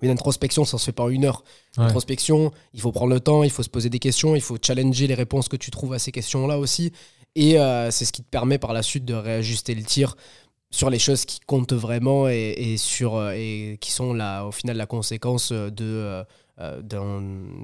[0.00, 1.42] une introspection, ça se fait pas en une heure.
[1.76, 1.84] Ouais.
[1.84, 5.08] Introspection, il faut prendre le temps, il faut se poser des questions, il faut challenger
[5.08, 6.92] les réponses que tu trouves à ces questions-là aussi.
[7.34, 10.16] Et euh, c'est ce qui te permet par la suite de réajuster le tir
[10.72, 14.50] sur les choses qui comptent vraiment et, et sur, euh, et qui sont la, au
[14.50, 16.24] final la conséquence de, euh,
[16.60, 17.20] euh, d'un-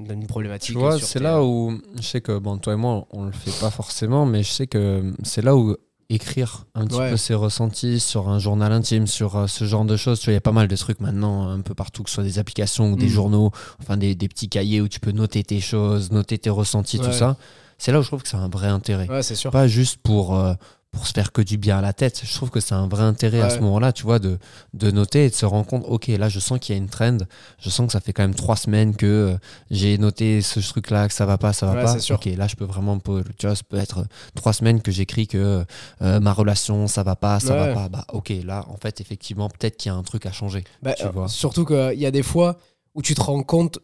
[0.07, 0.75] d'une problématique.
[0.75, 3.33] Tu vois, c'est tes- là où je sais que bon, toi et moi, on le
[3.33, 5.75] fait pas forcément, mais je sais que c'est là où
[6.11, 7.11] écrire un petit Ouais.
[7.11, 10.21] peu ses ressentis sur un journal intime, sur euh, ce genre de choses.
[10.21, 12.15] Tu vois, il y a pas mal de trucs maintenant un peu partout, que ce
[12.15, 13.11] soit des applications ou des Mm.
[13.11, 13.51] journaux,
[13.81, 17.13] enfin des, des petits cahiers où tu peux noter tes choses, noter tes ressentis, tout
[17.13, 17.37] ça.
[17.77, 19.07] C'est là où je trouve que c'est un vrai intérêt.
[19.09, 19.51] Ouais, c'est sûr.
[19.53, 20.55] Pas juste pour, euh,
[20.99, 22.23] pour se faire que du bien à la tête.
[22.25, 24.39] Je trouve que c'est un vrai intérêt à ce moment-là, tu vois, de,
[24.75, 26.89] de noter et de se rendre compte, ok, là, je sens qu'il y a une
[26.89, 27.19] trend.
[27.61, 29.37] Je sens que ça fait quand même trois semaines que euh,
[29.71, 31.97] j'ai noté ce truc-là, que ça va pas, ça va Ouais, pas.
[32.15, 35.29] Ok, là, je peux vraiment, tu vois, ça peut être euh, trois semaines que j'écris
[35.29, 35.65] que
[36.03, 37.69] euh, ma relation, ça va pas, ça Ouais.
[37.69, 37.89] va pas.
[37.89, 40.65] Bah, ok, là, en fait, effectivement, peut-être qu'il y a un truc à changer.
[40.83, 41.29] Bah, tu vois.
[41.29, 42.59] Surtout qu'il y a des fois
[42.97, 43.79] où tu te rends compte,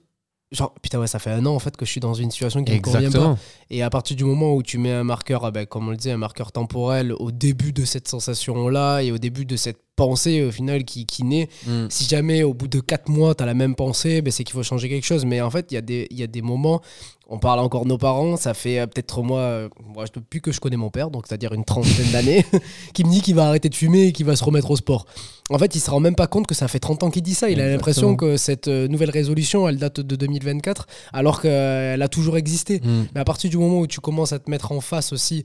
[0.52, 2.62] genre, putain, ouais, ça fait un an en fait que je suis dans une situation
[2.62, 3.36] qui me convient pas.
[3.70, 5.96] Et à partir du moment où tu mets un marqueur, ah ben, comme on le
[5.96, 10.42] disait, un marqueur temporel au début de cette sensation-là et au début de cette pensée
[10.44, 11.86] au final qui, qui naît, Mm.
[11.88, 14.52] si jamais au bout de 4 mois tu as la même pensée, ben, c'est qu'il
[14.54, 15.24] faut changer quelque chose.
[15.24, 16.80] Mais en fait, il y, a des- il y a des moments,
[17.28, 20.52] on parle encore de nos parents, ça fait euh, peut-être moi, euh, moi depuis que
[20.52, 22.44] je connais mon père, donc c'est-à-dire une trentaine d'années,
[22.92, 25.06] qui me dit qu'il va arrêter de fumer et qu'il va se remettre au sport.
[25.50, 27.34] En fait, il se rend même pas compte que ça fait 30 ans qu'il dit
[27.34, 27.50] ça.
[27.50, 32.08] Il a l'impression que cette euh, nouvelle résolution, elle date de 2024, alors qu'elle a
[32.08, 32.80] toujours existé.
[32.80, 33.04] Mm.
[33.14, 35.44] Mais à partir du moment où tu commences à te mettre en face aussi,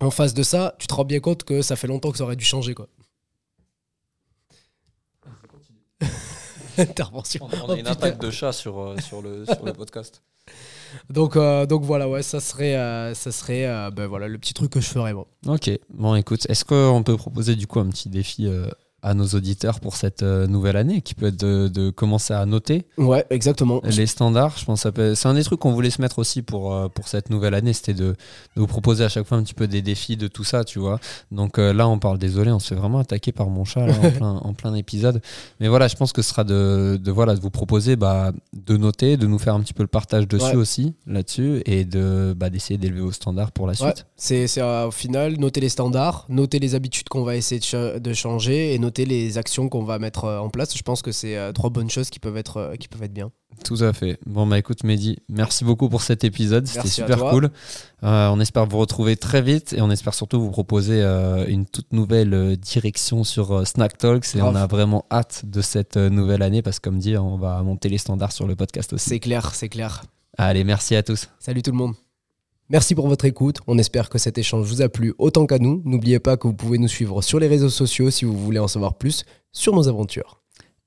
[0.00, 2.24] en face de ça, tu te rends bien compte que ça fait longtemps que ça
[2.24, 2.74] aurait dû changer.
[2.74, 2.88] quoi.
[6.88, 7.48] Intervention.
[7.68, 8.10] Oh, putain.
[8.10, 10.22] de chat sur, sur, le, sur le podcast.
[11.10, 14.54] Donc, euh, donc voilà, ouais, ça serait, euh, ça serait euh, ben voilà, le petit
[14.54, 15.14] truc que je ferais.
[15.46, 18.68] Ok, bon écoute, est-ce qu'on peut proposer du coup un petit défi euh,
[19.02, 22.44] à nos auditeurs pour cette euh, nouvelle année qui peut être de, de commencer à
[22.46, 23.80] noter Ouais, exactement.
[23.84, 26.72] les standards Je pense peut- c'est un des trucs qu'on voulait se mettre aussi pour,
[26.74, 28.16] euh, pour cette nouvelle année, c'était de, de
[28.56, 30.98] vous proposer à chaque fois un petit peu des défis de tout ça, tu vois.
[31.30, 33.94] Donc euh, là, on parle, désolé, on se fait vraiment attaquer par mon chat là,
[34.02, 35.22] en, plein, en plein épisode.
[35.60, 38.76] Mais voilà, je pense que ce sera de, de, voilà, de vous proposer bah, de
[38.76, 40.56] noter, de nous faire un petit peu le partage dessus Ouais.
[40.56, 44.06] aussi, là-dessus, et de, bah, d'essayer d'élever vos standards pour la Ouais, suite.
[44.16, 47.98] c'est c'est, euh, au final noter les standards, noter les habitudes qu'on va essayer de,
[47.98, 50.76] de changer et noter les actions qu'on va mettre euh, en place.
[50.76, 53.12] Je pense que c'est euh, trois bonnes choses qui peuvent être, euh, qui peuvent être
[53.12, 53.30] bien.
[53.64, 54.18] Tout à fait.
[54.26, 56.66] Bon, bah écoute, Mehdi, merci beaucoup pour cet épisode.
[56.66, 57.50] C'était super cool.
[58.02, 61.66] Euh, on espère vous retrouver très vite et on espère surtout vous proposer euh, une
[61.66, 64.34] toute nouvelle direction sur Snack Talks.
[64.34, 67.62] Et on a vraiment hâte de cette nouvelle année parce que, comme dit, on va
[67.62, 69.08] monter les standards sur le podcast aussi.
[69.08, 70.04] C'est clair, c'est clair.
[70.38, 71.28] Allez, merci à tous.
[71.38, 71.94] Salut tout le monde.
[72.70, 73.58] Merci pour votre écoute.
[73.66, 75.82] On espère que cet échange vous a plu autant qu'à nous.
[75.84, 78.68] N'oubliez pas que vous pouvez nous suivre sur les réseaux sociaux si vous voulez en
[78.68, 80.40] savoir plus sur nos aventures.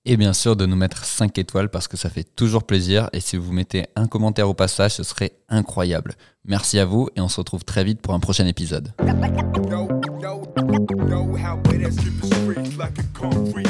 [0.06, 3.10] Et bien sûr de nous mettre 5 étoiles parce que ça fait toujours plaisir.
[3.12, 6.14] Et si vous mettez un commentaire au passage, ce serait incroyable.
[6.46, 8.94] Merci à vous et on se retrouve très vite pour un prochain épisode.
[9.02, 9.88] Know,
[10.22, 10.46] know,
[11.06, 13.68] know how it is, keep it straight like a concrete.